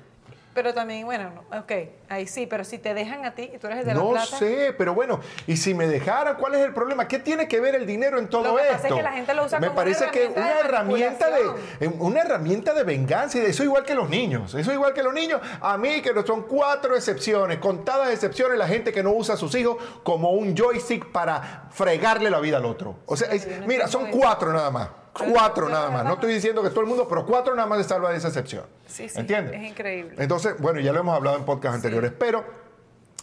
Pero 0.53 0.75
también, 0.75 1.05
bueno, 1.07 1.31
no, 1.31 1.59
ok, 1.61 1.73
ahí 2.09 2.27
sí, 2.27 2.45
pero 2.47 2.65
si 2.65 2.79
te 2.79 2.93
dejan 2.93 3.25
a 3.25 3.35
ti 3.37 3.51
y 3.55 3.59
tú 3.59 3.69
eres 3.69 3.81
el 3.81 3.85
de 3.87 3.95
la 3.95 4.01
No 4.01 4.11
plata. 4.11 4.37
sé, 4.37 4.75
pero 4.77 4.95
bueno, 4.95 5.21
y 5.47 5.57
si 5.57 5.75
me 5.75 5.87
dejaran, 5.87 6.37
¿cuál 6.37 6.57
es 6.57 6.63
el 6.63 6.75
problema? 6.75 7.07
¿Qué 7.07 7.21
tiene 7.21 7.47
que 7.47 7.61
ver 7.61 7.77
el 7.77 7.87
dinero 7.87 8.19
en 8.19 8.29
todo 8.29 8.43
Lo 8.49 8.57
que 8.57 8.63
esto? 8.63 8.73
pasa 8.75 8.89
es 8.89 8.95
que 8.95 9.03
la 9.03 9.13
gente 9.13 9.33
lo 9.35 9.45
usa 9.45 9.61
me 9.61 9.69
como 9.69 9.81
una 9.81 9.85
parece 9.85 10.11
que 10.11 10.25
herramienta 10.25 10.41
una 10.41 10.55
de 10.57 10.61
herramienta 10.69 11.31
de 11.79 11.89
una 12.01 12.21
herramienta 12.23 12.75
de 12.75 12.83
venganza 12.83 13.39
y 13.39 13.43
de 13.43 13.51
eso 13.51 13.63
igual 13.63 13.85
que 13.85 13.95
los 13.95 14.09
niños. 14.11 14.53
Eso 14.55 14.73
igual 14.73 14.93
que 14.93 15.05
los 15.05 15.15
niños. 15.15 15.41
A 15.61 15.79
mí 15.79 16.03
que 16.03 16.13
no 16.13 16.27
son 16.27 16.43
cuatro 16.43 16.97
excepciones, 16.97 17.59
contadas 17.59 18.11
excepciones, 18.11 18.59
la 18.59 18.67
gente 18.67 18.93
que 18.93 19.05
no 19.05 19.13
usa 19.13 19.37
a 19.37 19.39
sus 19.39 19.55
hijos 19.55 19.77
como 20.03 20.31
un 20.33 20.57
joystick 20.57 21.13
para 21.13 21.69
fregarle 21.71 22.29
la 22.29 22.41
vida 22.41 22.57
al 22.57 22.65
otro. 22.65 22.97
O 23.07 23.17
sea, 23.17 23.29
es- 23.31 23.47
no 23.61 23.67
mira, 23.69 23.87
son 23.87 24.11
cuatro 24.11 24.53
nada 24.53 24.71
más. 24.73 24.89
Cuatro 25.13 25.69
nada 25.69 25.91
más. 25.91 26.05
No 26.05 26.15
estoy 26.15 26.33
diciendo 26.35 26.63
que 26.63 26.71
todo 26.71 26.81
el 26.83 26.87
mundo, 26.87 27.07
pero 27.09 27.27
cuatro 27.27 27.55
nada 27.55 27.67
más 27.69 27.79
se 27.83 27.89
salva 27.89 28.11
de 28.11 28.17
esa 28.19 28.29
excepción. 28.29 28.65
Sí, 28.87 29.09
sí, 29.09 29.19
¿Entiendes? 29.19 29.61
es 29.61 29.69
increíble. 29.71 30.15
Entonces, 30.19 30.55
bueno, 30.59 30.81
ya 30.81 30.93
lo 30.93 31.01
hemos 31.01 31.15
hablado 31.17 31.37
en 31.39 31.45
podcasts 31.45 31.77
anteriores, 31.77 32.13
pero 32.19 32.45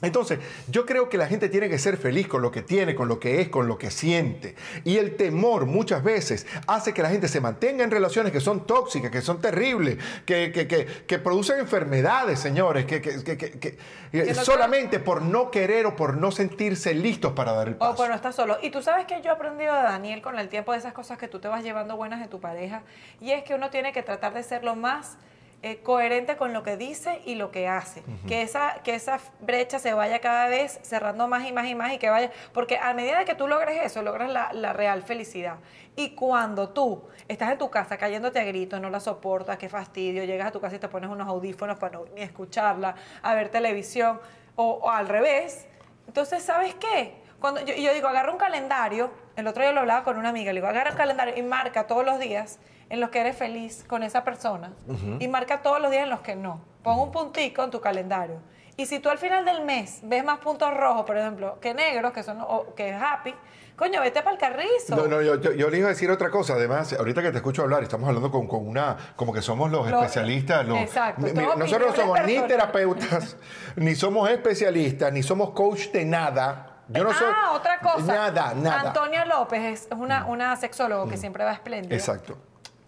entonces 0.01 0.39
yo 0.69 0.85
creo 0.85 1.09
que 1.09 1.17
la 1.17 1.27
gente 1.27 1.49
tiene 1.49 1.69
que 1.69 1.79
ser 1.79 1.97
feliz 1.97 2.27
con 2.27 2.41
lo 2.41 2.51
que 2.51 2.61
tiene, 2.61 2.93
con 2.95 3.07
lo 3.07 3.19
que 3.19 3.41
es, 3.41 3.49
con 3.49 3.67
lo 3.67 3.77
que 3.77 3.89
siente. 3.89 4.55
Y 4.83 4.97
el 4.97 5.15
temor 5.15 5.65
muchas 5.65 6.03
veces 6.03 6.45
hace 6.67 6.93
que 6.93 7.01
la 7.01 7.09
gente 7.09 7.27
se 7.27 7.41
mantenga 7.41 7.83
en 7.83 7.89
relaciones 7.91 8.31
que 8.31 8.39
son 8.39 8.67
tóxicas, 8.67 9.09
que 9.09 9.21
son 9.21 9.41
terribles, 9.41 9.97
que, 10.25 10.51
que- 10.51 10.67
que- 10.67 10.85
que 10.85 11.19
producen 11.19 11.59
enfermedades, 11.59 12.39
señores, 12.39 12.85
que, 12.85 13.01
que- 13.01 13.23
que- 13.23 13.37
que- 13.37 13.51
que- 13.59 13.77
Que 14.11 14.33
no 14.33 14.43
solamente 14.45 14.99
por 14.99 15.21
no 15.21 15.51
querer 15.51 15.85
o 15.85 15.95
por 15.95 16.15
no 16.17 16.31
sentirse 16.31 16.93
listos 16.93 17.33
para 17.33 17.53
dar 17.53 17.67
el 17.67 17.73
O 17.75 17.77
paso. 17.79 17.95
pues 17.95 18.09
no 18.09 18.15
estás 18.15 18.35
solo. 18.35 18.57
Y 18.61 18.69
tú 18.69 18.81
sabes 18.81 19.05
que 19.05 19.21
yo 19.21 19.29
he 19.31 19.33
aprendido 19.33 19.73
de 19.75 19.81
Daniel 19.81 20.21
con 20.21 20.37
el 20.39 20.47
tiempo 20.47 20.71
de 20.73 20.77
esas 20.77 20.93
cosas 20.93 21.17
que 21.17 21.27
tú 21.27 21.39
te 21.39 21.47
vas 21.47 21.63
llevando 21.63 21.97
buenas 21.97 22.19
de 22.21 22.27
tu 22.27 22.39
pareja. 22.39 22.83
Y 23.19 23.31
es 23.31 23.43
que 23.43 23.55
uno 23.55 23.69
tiene 23.69 23.91
que 23.93 24.03
tratar 24.03 24.33
de 24.33 24.43
ser 24.43 24.63
lo 24.63 24.75
más 24.75 25.17
eh, 25.63 25.81
coherente 25.81 26.37
con 26.37 26.53
lo 26.53 26.63
que 26.63 26.77
dice 26.77 27.21
y 27.25 27.35
lo 27.35 27.51
que 27.51 27.67
hace. 27.67 28.03
que, 28.27 28.41
esa, 28.41 28.81
que 28.83 28.95
esa 28.95 29.19
brecha 29.39 29.79
se 29.79 29.93
vaya 29.93 30.19
cada 30.19 30.47
vez 30.47 30.79
cerrando 30.83 31.27
más 31.27 31.45
y 31.47 31.51
más 31.51 31.67
y 31.67 31.75
más 31.75 31.93
y 31.93 31.97
que 31.97 32.09
vaya. 32.09 32.31
Porque 32.53 32.77
a 32.77 32.93
medida 32.93 33.25
que 33.25 33.35
tú 33.35 33.47
logres 33.47 33.83
eso, 33.83 34.01
logras 34.01 34.29
la, 34.29 34.53
la 34.53 34.73
real 34.73 35.03
felicidad. 35.03 35.57
Y 35.95 36.11
cuando 36.11 36.69
tú 36.69 37.03
estás 37.27 37.51
en 37.51 37.57
tu 37.57 37.69
casa 37.69 37.97
cayéndote 37.97 38.39
a 38.39 38.43
gritos, 38.43 38.79
no 38.79 38.89
la 38.89 38.99
soportas, 38.99 39.57
qué 39.57 39.67
fastidio, 39.67 40.23
llegas 40.25 40.47
a 40.47 40.51
tu 40.51 40.61
casa 40.61 40.75
y 40.75 40.79
te 40.79 40.87
pones 40.87 41.09
unos 41.09 41.27
audífonos 41.27 41.77
para 41.77 41.97
no 41.97 42.05
ni 42.13 42.21
escucharla, 42.21 42.95
a 43.21 43.33
ver 43.33 43.49
televisión, 43.49 44.19
o, 44.55 44.79
o 44.83 44.89
al 44.89 45.07
revés, 45.07 45.67
entonces, 46.07 46.41
¿sabes 46.41 46.73
qué? 46.75 47.13
Cuando 47.39 47.61
yo, 47.61 47.75
yo 47.75 47.93
digo, 47.93 48.07
agarra 48.07 48.31
un 48.31 48.37
calendario, 48.37 49.11
el 49.37 49.47
otro 49.47 49.61
día 49.63 49.71
lo 49.71 49.79
hablaba 49.81 50.03
con 50.03 50.17
una 50.17 50.29
amiga, 50.29 50.51
le 50.51 50.59
digo, 50.59 50.67
agarra 50.67 50.91
un 50.91 50.97
calendario 50.97 51.33
y 51.37 51.43
marca 51.43 51.87
todos 51.87 52.03
los 52.05 52.19
días 52.19 52.59
en 52.89 52.99
los 52.99 53.09
que 53.09 53.19
eres 53.21 53.35
feliz 53.37 53.85
con 53.87 54.03
esa 54.03 54.23
persona 54.23 54.73
y 55.19 55.27
marca 55.27 55.61
todos 55.61 55.81
los 55.81 55.91
días 55.91 56.03
en 56.03 56.09
los 56.09 56.19
que 56.21 56.35
no. 56.35 56.61
Pon 56.83 56.99
un 56.99 57.11
puntico 57.11 57.63
en 57.63 57.71
tu 57.71 57.79
calendario. 57.81 58.39
Y 58.77 58.85
si 58.85 58.99
tú 58.99 59.09
al 59.09 59.17
final 59.17 59.43
del 59.43 59.63
mes 59.65 59.99
ves 60.03 60.23
más 60.23 60.37
puntos 60.39 60.71
rojos, 60.75 61.03
por 61.05 61.17
ejemplo, 61.17 61.59
que 61.59 61.73
negros, 61.73 62.13
que 62.13 62.21
son 62.23 62.37
o 62.41 62.73
que 62.75 62.89
es 62.89 62.95
happy, 63.01 63.33
coño, 63.75 63.99
vete 64.01 64.21
para 64.21 64.33
el 64.33 64.37
carrizo. 64.37 64.95
No, 64.95 65.07
no, 65.07 65.19
yo, 65.21 65.41
yo, 65.41 65.51
yo 65.51 65.69
le 65.71 65.79
iba 65.79 65.87
a 65.87 65.89
decir 65.89 66.11
otra 66.11 66.29
cosa. 66.29 66.53
Además, 66.53 66.93
ahorita 66.93 67.23
que 67.23 67.31
te 67.31 67.37
escucho 67.37 67.63
hablar, 67.63 67.81
estamos 67.81 68.07
hablando 68.07 68.29
con, 68.31 68.47
con 68.47 68.67
una, 68.67 68.95
como 69.15 69.33
que 69.33 69.41
somos 69.41 69.71
los 69.71 69.89
Los- 69.89 69.99
especialistas. 70.03 70.65
Los, 70.67 70.77
exacto, 70.77 71.21
Mi- 71.23 71.33
mi- 71.33 71.43
todas 71.43 71.57
nosotros 71.57 71.89
no 71.97 72.01
somos 72.03 72.21
ni 72.23 72.39
terapeutas, 72.41 73.37
ni 73.75 73.95
somos 73.95 74.29
especialistas, 74.29 75.11
ni 75.11 75.23
somos 75.23 75.51
coach 75.51 75.87
de 75.91 76.05
nada. 76.05 76.66
Yo 76.89 77.03
no 77.03 77.13
soy. 77.13 77.27
ah, 77.33 77.51
otra 77.53 77.79
cosa. 77.79 78.01
Nada, 78.13 78.53
nada. 78.53 78.83
Mm. 78.83 78.87
Antonia 78.87 79.25
López 79.25 79.61
es 79.63 79.87
una, 79.97 80.25
una 80.25 80.55
sexóloga 80.55 81.09
que 81.09 81.17
siempre 81.17 81.43
va 81.43 81.51
espléndida. 81.53 81.95
Exacto. 81.95 82.37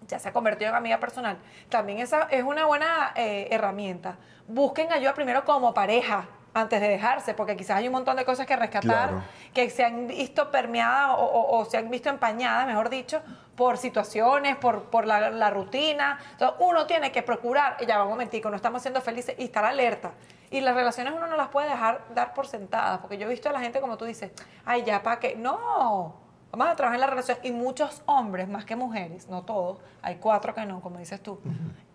ya 0.07 0.17
se 0.19 0.29
ha 0.29 0.33
convertido 0.33 0.69
en 0.71 0.75
amiga 0.75 0.99
personal, 0.99 1.38
también 1.69 1.99
esa 1.99 2.23
es 2.31 2.43
una 2.43 2.65
buena 2.65 3.12
eh, 3.15 3.47
herramienta. 3.51 4.15
Busquen 4.47 4.91
ayuda 4.91 5.13
primero 5.13 5.45
como 5.45 5.73
pareja 5.73 6.25
antes 6.51 6.81
de 6.81 6.88
dejarse, 6.89 7.35
porque 7.35 7.55
quizás 7.55 7.77
hay 7.77 7.85
un 7.88 7.93
montón 7.93 8.15
de 8.17 8.25
cosas 8.25 8.47
que 8.47 8.55
rescatar 8.55 9.09
Claro. 9.09 9.23
que 9.53 9.69
se 9.69 9.83
han 9.85 10.07
visto 10.07 10.49
permeadas 10.49 11.12
o, 11.12 11.21
o- 11.23 11.59
o 11.59 11.65
se 11.65 11.77
han 11.77 11.91
visto 11.91 12.09
empañadas, 12.09 12.65
mejor 12.65 12.89
dicho, 12.89 13.21
por 13.55 13.77
situaciones, 13.77 14.55
por, 14.55 14.85
por 14.85 15.05
la, 15.05 15.29
la 15.29 15.51
rutina. 15.51 16.17
Entonces, 16.31 16.57
uno 16.59 16.88
tiene 16.88 17.12
que 17.12 17.21
procurar, 17.21 17.77
ya 17.85 17.97
va 17.99 18.05
un 18.05 18.09
momentico, 18.09 18.49
no 18.49 18.55
estamos 18.55 18.81
siendo 18.81 19.01
felices 19.01 19.35
y 19.38 19.43
estar 19.43 19.63
alerta. 19.63 20.09
Y 20.51 20.62
las 20.62 20.73
relaciones 20.75 21.13
uno 21.15 21.27
no 21.27 21.38
las 21.38 21.49
puede 21.49 21.69
dejar 21.69 22.01
dar 22.15 22.33
por 22.33 22.47
sentadas, 22.47 22.99
porque 22.99 23.17
yo 23.17 23.27
he 23.27 23.29
visto 23.29 23.49
a 23.49 23.51
la 23.51 23.59
gente 23.59 23.79
como 23.81 23.97
tú 23.97 24.05
dices, 24.05 24.31
ay, 24.65 24.83
ya, 24.83 25.03
¿para 25.03 25.19
qué? 25.19 25.35
No, 25.35 26.15
vamos 26.51 26.67
a 26.69 26.75
trabajar 26.75 26.95
en 26.95 27.01
la 27.01 27.07
relación. 27.07 27.38
Y 27.43 27.51
muchos 27.51 28.01
hombres, 28.07 28.47
más 28.47 28.65
que 28.65 28.75
mujeres, 28.75 29.27
no 29.27 29.43
todos, 29.43 29.77
hay 30.01 30.15
cuatro 30.15 30.55
que 30.55 30.65
no, 30.65 30.81
como 30.81 30.97
dices 30.97 31.21
tú, 31.21 31.39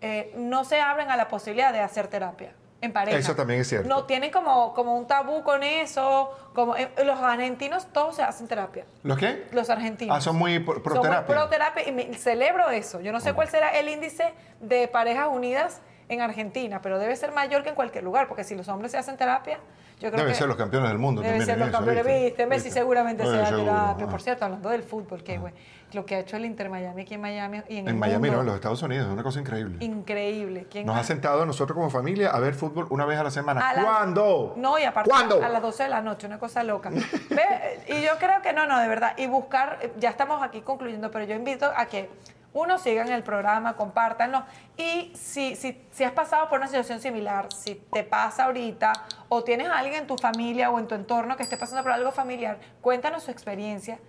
eh, 0.01 0.33
no 0.37 0.63
se 0.63 0.79
abren 0.81 1.09
a 1.11 1.17
la 1.17 1.27
posibilidad 1.27 1.73
de 1.73 1.81
hacer 1.81 2.07
terapia. 2.07 2.53
En 2.81 2.91
pareja. 2.93 3.17
Eso 3.17 3.35
también 3.35 3.61
es 3.61 3.69
cierto. 3.69 3.87
No 3.89 4.03
tienen 4.03 4.31
como, 4.31 4.73
como 4.73 4.95
un 4.95 5.07
tabú 5.07 5.41
con 5.43 5.63
eso. 5.63 6.29
Como, 6.53 6.75
eh, 6.75 6.91
los 7.03 7.19
argentinos 7.19 7.87
todos 7.91 8.17
se 8.17 8.21
hacen 8.21 8.47
terapia. 8.47 8.85
¿Los 9.01 9.17
qué? 9.17 9.47
Los 9.53 9.69
argentinos. 9.71 10.15
Ah, 10.15 10.21
son 10.21 10.35
muy 10.35 10.59
pro, 10.59 10.83
pro 10.83 10.95
Son 10.95 11.01
muy 11.01 11.09
terapia. 11.09 11.35
pro 11.35 11.49
terapia 11.49 11.87
y 11.87 11.91
me- 11.93 12.13
celebro 12.13 12.69
eso. 12.69 12.99
Yo 12.99 13.11
no 13.11 13.21
sé 13.21 13.33
cuál 13.33 13.47
será 13.47 13.69
el 13.69 13.89
índice 13.89 14.33
de 14.59 14.87
parejas 14.89 15.29
unidas 15.31 15.81
en 16.09 16.21
Argentina, 16.21 16.81
pero 16.81 16.99
debe 16.99 17.15
ser 17.15 17.31
mayor 17.31 17.63
que 17.63 17.69
en 17.69 17.75
cualquier 17.75 18.03
lugar, 18.03 18.27
porque 18.27 18.43
si 18.43 18.55
los 18.55 18.67
hombres 18.67 18.91
se 18.91 18.97
hacen 18.97 19.17
terapia, 19.17 19.57
yo 19.99 20.09
creo 20.09 20.17
Deben 20.19 20.33
que 20.33 20.37
ser 20.37 20.47
los 20.47 20.57
campeones 20.57 20.89
del 20.89 20.97
mundo 20.99 21.21
Deben 21.21 21.45
ser 21.45 21.57
los 21.57 21.69
eso, 21.69 21.77
campeones, 21.77 22.03
¿viste? 22.05 22.23
viste. 22.25 22.45
Messi 22.47 22.65
¿Viste? 22.65 22.79
seguramente 22.81 23.23
Oye, 23.23 23.31
se 23.31 23.37
da 23.37 23.45
terapia. 23.49 24.05
ah. 24.05 24.09
Por 24.09 24.21
cierto, 24.21 24.43
hablando 24.45 24.69
del 24.69 24.83
fútbol, 24.83 25.23
que 25.23 25.37
güey, 25.37 25.53
lo 25.93 26.05
que 26.05 26.15
ha 26.15 26.19
hecho 26.19 26.35
el 26.35 26.43
Inter 26.45 26.69
Miami 26.69 27.03
aquí 27.03 27.13
en 27.13 27.21
Miami 27.21 27.61
y 27.69 27.77
en, 27.77 27.87
el 27.87 27.93
En 27.93 27.99
Miami, 27.99 28.23
mundo, 28.23 28.35
no, 28.35 28.39
en 28.41 28.45
los 28.47 28.55
Estados 28.55 28.83
Unidos, 28.83 29.07
es 29.07 29.13
una 29.13 29.23
cosa 29.23 29.39
increíble. 29.39 29.77
Increíble. 29.85 30.67
¿Quién 30.69 30.85
Nos 30.85 30.97
ha 30.97 31.03
sentado 31.05 31.43
a 31.43 31.45
nosotros 31.45 31.75
como 31.75 31.89
familia 31.89 32.29
a 32.31 32.39
ver 32.41 32.53
fútbol 32.55 32.87
una 32.89 33.05
vez 33.05 33.17
a 33.17 33.23
la 33.23 33.31
semana. 33.31 33.67
A 33.69 33.73
la- 33.73 33.83
¿Cuándo? 33.83 34.53
No, 34.57 34.77
y 34.77 34.83
aparte 34.83 35.09
¿Cuándo? 35.09 35.41
a 35.41 35.47
las 35.47 35.61
12 35.61 35.83
de 35.83 35.89
la 35.89 36.01
noche, 36.01 36.27
una 36.27 36.39
cosa 36.39 36.61
loca. 36.63 36.89
Ve, 37.29 37.79
Y 37.87 38.01
yo 38.03 38.11
creo 38.19 38.41
que 38.41 38.51
no, 38.51 38.67
no, 38.67 38.77
de 38.79 38.89
verdad. 38.89 39.13
Y 39.17 39.27
buscar, 39.27 39.79
ya 39.97 40.09
estamos 40.09 40.43
aquí 40.43 40.59
concluyendo, 40.59 41.09
pero 41.09 41.23
yo 41.23 41.35
invito 41.35 41.71
a 41.73 41.85
que 41.85 42.09
Uno, 42.55 42.77
sigan 42.77 43.09
el 43.09 43.21
programa, 43.21 43.75
compártanlo. 43.75 44.45
Y 44.77 45.11
si, 45.13 45.57
si, 45.57 45.85
si 45.91 46.05
has 46.05 46.13
pasado 46.13 46.47
por 46.47 46.59
una 46.59 46.67
situación 46.67 47.01
similar, 47.01 47.51
si 47.51 47.75
te 47.75 48.05
pasa 48.05 48.45
ahorita 48.45 48.93
o 49.27 49.43
tienes 49.43 49.67
a 49.67 49.77
alguien 49.77 50.03
en 50.03 50.07
tu 50.07 50.15
familia 50.15 50.71
o 50.71 50.79
en 50.79 50.87
tu 50.87 50.95
entorno 50.95 51.35
que 51.35 51.43
esté 51.43 51.57
pasando 51.57 51.83
por 51.83 51.91
algo 51.91 52.13
familiar, 52.13 52.57
cuéntanos 52.79 53.23
su 53.23 53.31
experiencia. 53.31 53.99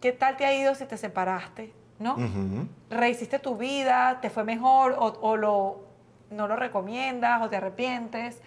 ¿Qué 0.00 0.12
tal 0.12 0.36
te 0.36 0.46
ha 0.46 0.54
ido 0.54 0.76
si 0.76 0.86
te 0.86 0.96
separaste? 0.96 1.74
¿No? 1.98 2.16
¿Rehiciste 2.88 3.40
tu 3.40 3.56
vida? 3.56 4.20
¿Te 4.20 4.30
fue 4.30 4.44
mejor? 4.44 4.92
¿O, 4.92 5.18
o 5.20 5.36
lo, 5.36 5.80
no 6.30 6.46
lo 6.46 6.54
recomiendas? 6.54 7.42
¿O 7.42 7.48
te 7.48 7.56
arrepientes? 7.56 8.40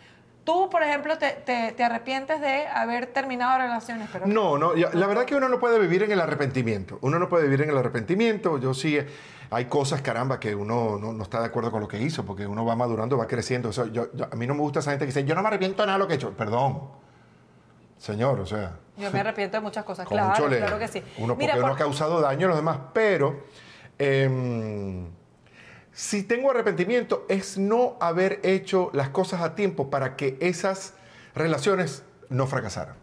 Tú, 0.45 0.69
por 0.69 0.83
ejemplo, 0.83 1.17
te, 1.17 1.31
te, 1.31 1.71
te, 1.71 1.83
arrepientes 1.83 2.39
de 2.39 2.67
haber 2.67 3.07
terminado 3.07 3.57
relaciones, 3.57 4.07
pero... 4.13 4.27
No, 4.27 4.59
no, 4.59 4.75
la 4.75 5.07
verdad 5.07 5.25
que 5.25 5.35
uno 5.35 5.49
no 5.49 5.59
puede 5.59 5.79
vivir 5.79 6.03
en 6.03 6.11
el 6.11 6.21
arrepentimiento. 6.21 6.99
Uno 7.01 7.17
no 7.17 7.27
puede 7.27 7.45
vivir 7.45 7.63
en 7.63 7.71
el 7.71 7.77
arrepentimiento. 7.77 8.59
Yo 8.59 8.75
sí, 8.75 8.99
hay 9.49 9.65
cosas, 9.65 10.03
caramba, 10.03 10.39
que 10.39 10.53
uno 10.53 10.99
no, 11.01 11.13
no 11.13 11.23
está 11.23 11.39
de 11.39 11.47
acuerdo 11.47 11.71
con 11.71 11.81
lo 11.81 11.87
que 11.87 11.99
hizo, 11.99 12.23
porque 12.25 12.45
uno 12.45 12.63
va 12.63 12.75
madurando, 12.75 13.17
va 13.17 13.25
creciendo. 13.25 13.69
Eso, 13.69 13.87
yo, 13.87 14.07
a 14.31 14.35
mí 14.35 14.45
no 14.45 14.53
me 14.53 14.61
gusta 14.61 14.81
esa 14.81 14.91
gente 14.91 15.05
que 15.05 15.07
dice, 15.07 15.25
yo 15.25 15.33
no 15.33 15.41
me 15.41 15.47
arrepiento 15.47 15.81
de 15.81 15.87
nada 15.87 15.97
de 15.97 16.03
lo 16.03 16.07
que 16.07 16.13
he 16.13 16.17
hecho. 16.17 16.29
Perdón, 16.37 16.91
señor, 17.97 18.39
o 18.39 18.45
sea... 18.45 18.77
Yo 18.97 19.11
me 19.11 19.19
arrepiento 19.21 19.57
de 19.57 19.61
muchas 19.61 19.83
cosas, 19.83 20.07
claro, 20.07 20.45
claro 20.47 20.77
que 20.77 20.87
sí. 20.87 21.01
Uno, 21.17 21.35
porque 21.35 21.57
uno 21.57 21.73
ha 21.73 21.75
causado 21.75 22.21
daño 22.21 22.45
a 22.45 22.49
los 22.49 22.57
demás, 22.57 22.77
pero... 22.93 23.45
Eh, 23.97 25.07
si 25.95 26.23
tengo 26.23 26.51
arrepentimiento 26.51 27.25
es 27.29 27.57
no 27.57 27.95
haber 28.01 28.41
hecho 28.43 28.89
las 28.93 29.09
cosas 29.09 29.41
a 29.41 29.55
tiempo 29.55 29.89
para 29.89 30.17
que 30.17 30.37
esas 30.41 30.93
relaciones 31.33 32.03
no 32.29 32.47
fracasaran. 32.47 32.95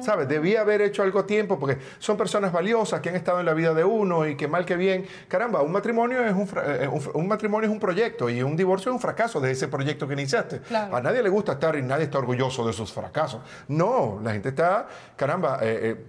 ¿Sabes? 0.00 0.28
Debía 0.28 0.60
haber 0.60 0.80
hecho 0.82 1.02
algo 1.02 1.18
a 1.18 1.26
tiempo 1.26 1.58
porque 1.58 1.78
son 1.98 2.16
personas 2.16 2.52
valiosas 2.52 3.00
que 3.00 3.08
han 3.08 3.16
estado 3.16 3.40
en 3.40 3.46
la 3.46 3.54
vida 3.54 3.74
de 3.74 3.82
uno 3.82 4.28
y 4.28 4.36
que 4.36 4.46
mal 4.46 4.64
que 4.64 4.76
bien, 4.76 5.04
caramba, 5.26 5.62
un 5.62 5.72
matrimonio 5.72 6.24
es 6.24 6.32
un, 6.32 6.48
eh, 6.64 6.88
un, 7.14 7.26
matrimonio 7.26 7.68
es 7.68 7.72
un 7.72 7.80
proyecto 7.80 8.30
y 8.30 8.42
un 8.42 8.56
divorcio 8.56 8.92
es 8.92 8.94
un 8.94 9.00
fracaso 9.00 9.40
de 9.40 9.50
ese 9.50 9.66
proyecto 9.66 10.06
que 10.06 10.14
iniciaste. 10.14 10.60
A 10.72 11.00
nadie 11.00 11.22
le 11.22 11.28
gusta 11.28 11.52
estar 11.52 11.74
y 11.76 11.82
nadie 11.82 12.04
está 12.04 12.18
orgulloso 12.18 12.64
de 12.64 12.72
sus 12.72 12.92
fracasos. 12.92 13.40
No, 13.66 14.20
la 14.22 14.32
gente 14.32 14.50
está, 14.50 14.86
caramba, 15.16 15.58
eh, 15.62 16.04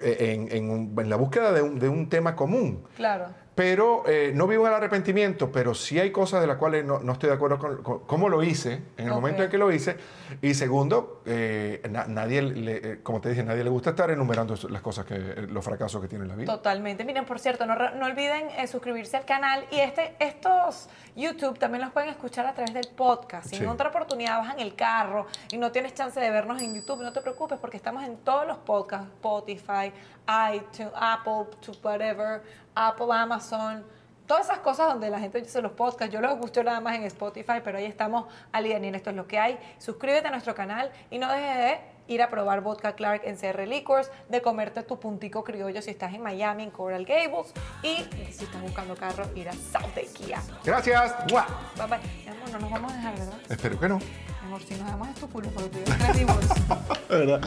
eh, 0.00 0.48
en, 0.52 0.94
en, 0.96 1.10
la 1.10 1.16
búsqueda 1.16 1.50
de 1.50 1.62
un, 1.62 1.78
de 1.80 1.88
un 1.88 2.08
tema 2.08 2.36
común. 2.36 2.84
Claro 2.94 3.26
pero 3.54 4.04
eh, 4.06 4.32
no 4.34 4.46
vivo 4.46 4.66
en 4.66 4.72
el 4.72 4.76
arrepentimiento, 4.76 5.50
pero 5.50 5.74
sí 5.74 5.98
hay 5.98 6.10
cosas 6.10 6.40
de 6.40 6.46
las 6.46 6.56
cuales 6.56 6.84
no, 6.84 7.00
estoy 7.12 7.28
de 7.28 7.34
acuerdo 7.34 7.58
con, 7.58 8.00
cómo 8.06 8.28
lo 8.28 8.42
hice, 8.42 8.82
en 8.96 9.06
el 9.06 9.12
momento 9.12 9.42
en 9.42 9.50
que 9.50 9.58
lo 9.58 9.70
hice. 9.72 9.96
Y 10.40 10.54
segundo, 10.54 11.22
eh, 11.26 11.82
nadie, 12.08 12.42
le, 12.42 12.76
eh, 12.76 13.00
como 13.02 13.20
te 13.20 13.30
dije, 13.30 13.42
nadie 13.42 13.64
le 13.64 13.70
gusta 13.70 13.90
estar 13.90 14.10
enumerando 14.10 14.54
las 14.68 14.82
cosas, 14.82 15.04
que 15.04 15.18
los 15.48 15.64
fracasos 15.64 16.00
que 16.00 16.08
tiene 16.08 16.26
la 16.26 16.36
vida. 16.36 16.52
Totalmente. 16.52 17.04
Miren, 17.04 17.24
por 17.24 17.38
cierto, 17.38 17.66
no, 17.66 17.74
no 17.74 18.06
olviden 18.06 18.48
suscribirse 18.68 19.16
al 19.16 19.24
canal 19.24 19.64
y 19.70 19.80
este, 19.80 20.14
estos 20.20 20.88
YouTube 21.16 21.58
también 21.58 21.82
los 21.82 21.92
pueden 21.92 22.08
escuchar 22.08 22.46
a 22.46 22.54
través 22.54 22.72
del 22.72 22.88
podcast. 22.94 23.48
Si 23.48 23.56
en 23.56 23.68
otra 23.68 23.88
oportunidad 23.88 24.38
vas 24.38 24.54
en 24.54 24.60
el 24.60 24.74
carro 24.74 25.26
y 25.50 25.58
no 25.58 25.72
tienes 25.72 25.94
chance 25.94 26.18
de 26.18 26.30
vernos 26.30 26.62
en 26.62 26.74
YouTube, 26.74 27.02
no 27.02 27.12
te 27.12 27.20
preocupes 27.20 27.58
porque 27.58 27.76
estamos 27.76 28.04
en 28.04 28.16
todos 28.18 28.46
los 28.46 28.58
podcasts, 28.58 29.08
Spotify, 29.16 29.92
iTunes, 30.54 30.92
Apple, 30.94 31.46
whatever 31.82 32.42
Apple, 32.74 33.08
Amazon, 33.10 33.39
todas 34.26 34.46
esas 34.46 34.58
cosas 34.58 34.86
donde 34.88 35.10
la 35.10 35.18
gente 35.18 35.40
dice 35.40 35.60
los 35.60 35.72
podcasts. 35.72 36.14
Yo 36.14 36.20
los 36.20 36.38
gusto 36.38 36.62
nada 36.62 36.80
más 36.80 36.94
en 36.94 37.02
Spotify, 37.04 37.60
pero 37.64 37.78
ahí 37.78 37.84
estamos. 37.84 38.26
Ali 38.52 38.72
Daniel, 38.72 38.94
esto 38.94 39.10
es 39.10 39.16
lo 39.16 39.26
que 39.26 39.38
hay. 39.38 39.58
Suscríbete 39.78 40.28
a 40.28 40.30
nuestro 40.30 40.54
canal 40.54 40.92
y 41.10 41.18
no 41.18 41.30
dejes 41.32 41.56
de 41.56 41.80
ir 42.06 42.22
a 42.22 42.28
probar 42.28 42.60
vodka 42.60 42.94
Clark 42.94 43.22
en 43.24 43.36
CR 43.36 43.66
Liquors, 43.66 44.10
de 44.28 44.42
comerte 44.42 44.82
tu 44.82 44.98
puntico 45.00 45.44
criollo 45.44 45.80
si 45.80 45.90
estás 45.90 46.12
en 46.12 46.22
Miami, 46.22 46.64
en 46.64 46.70
Coral 46.70 47.04
Gables, 47.04 47.52
y 47.82 47.96
si 48.32 48.44
estás 48.44 48.60
buscando 48.62 48.94
carro, 48.94 49.24
ir 49.36 49.48
a 49.48 49.52
South 49.52 49.94
de 49.94 50.06
Kia. 50.06 50.42
Gracias. 50.64 51.14
Bye 51.26 51.86
bye. 51.86 52.30
amor, 52.30 52.50
no 52.52 52.58
nos 52.58 52.70
vamos 52.70 52.92
a 52.92 52.96
dejar, 52.96 53.14
¿verdad? 53.18 53.38
Espero 53.48 53.80
que 53.80 53.88
no. 53.88 53.98
Amor, 54.44 54.60
si 54.62 54.74
nos 54.74 54.86
damos 54.86 55.08
es 55.08 55.14
tu 55.16 55.28
culo, 55.28 55.48
pero 55.56 55.68
tú 55.70 55.78
tres 55.84 56.18
divorcios. 56.18 56.58
¿Verdad? 57.08 57.40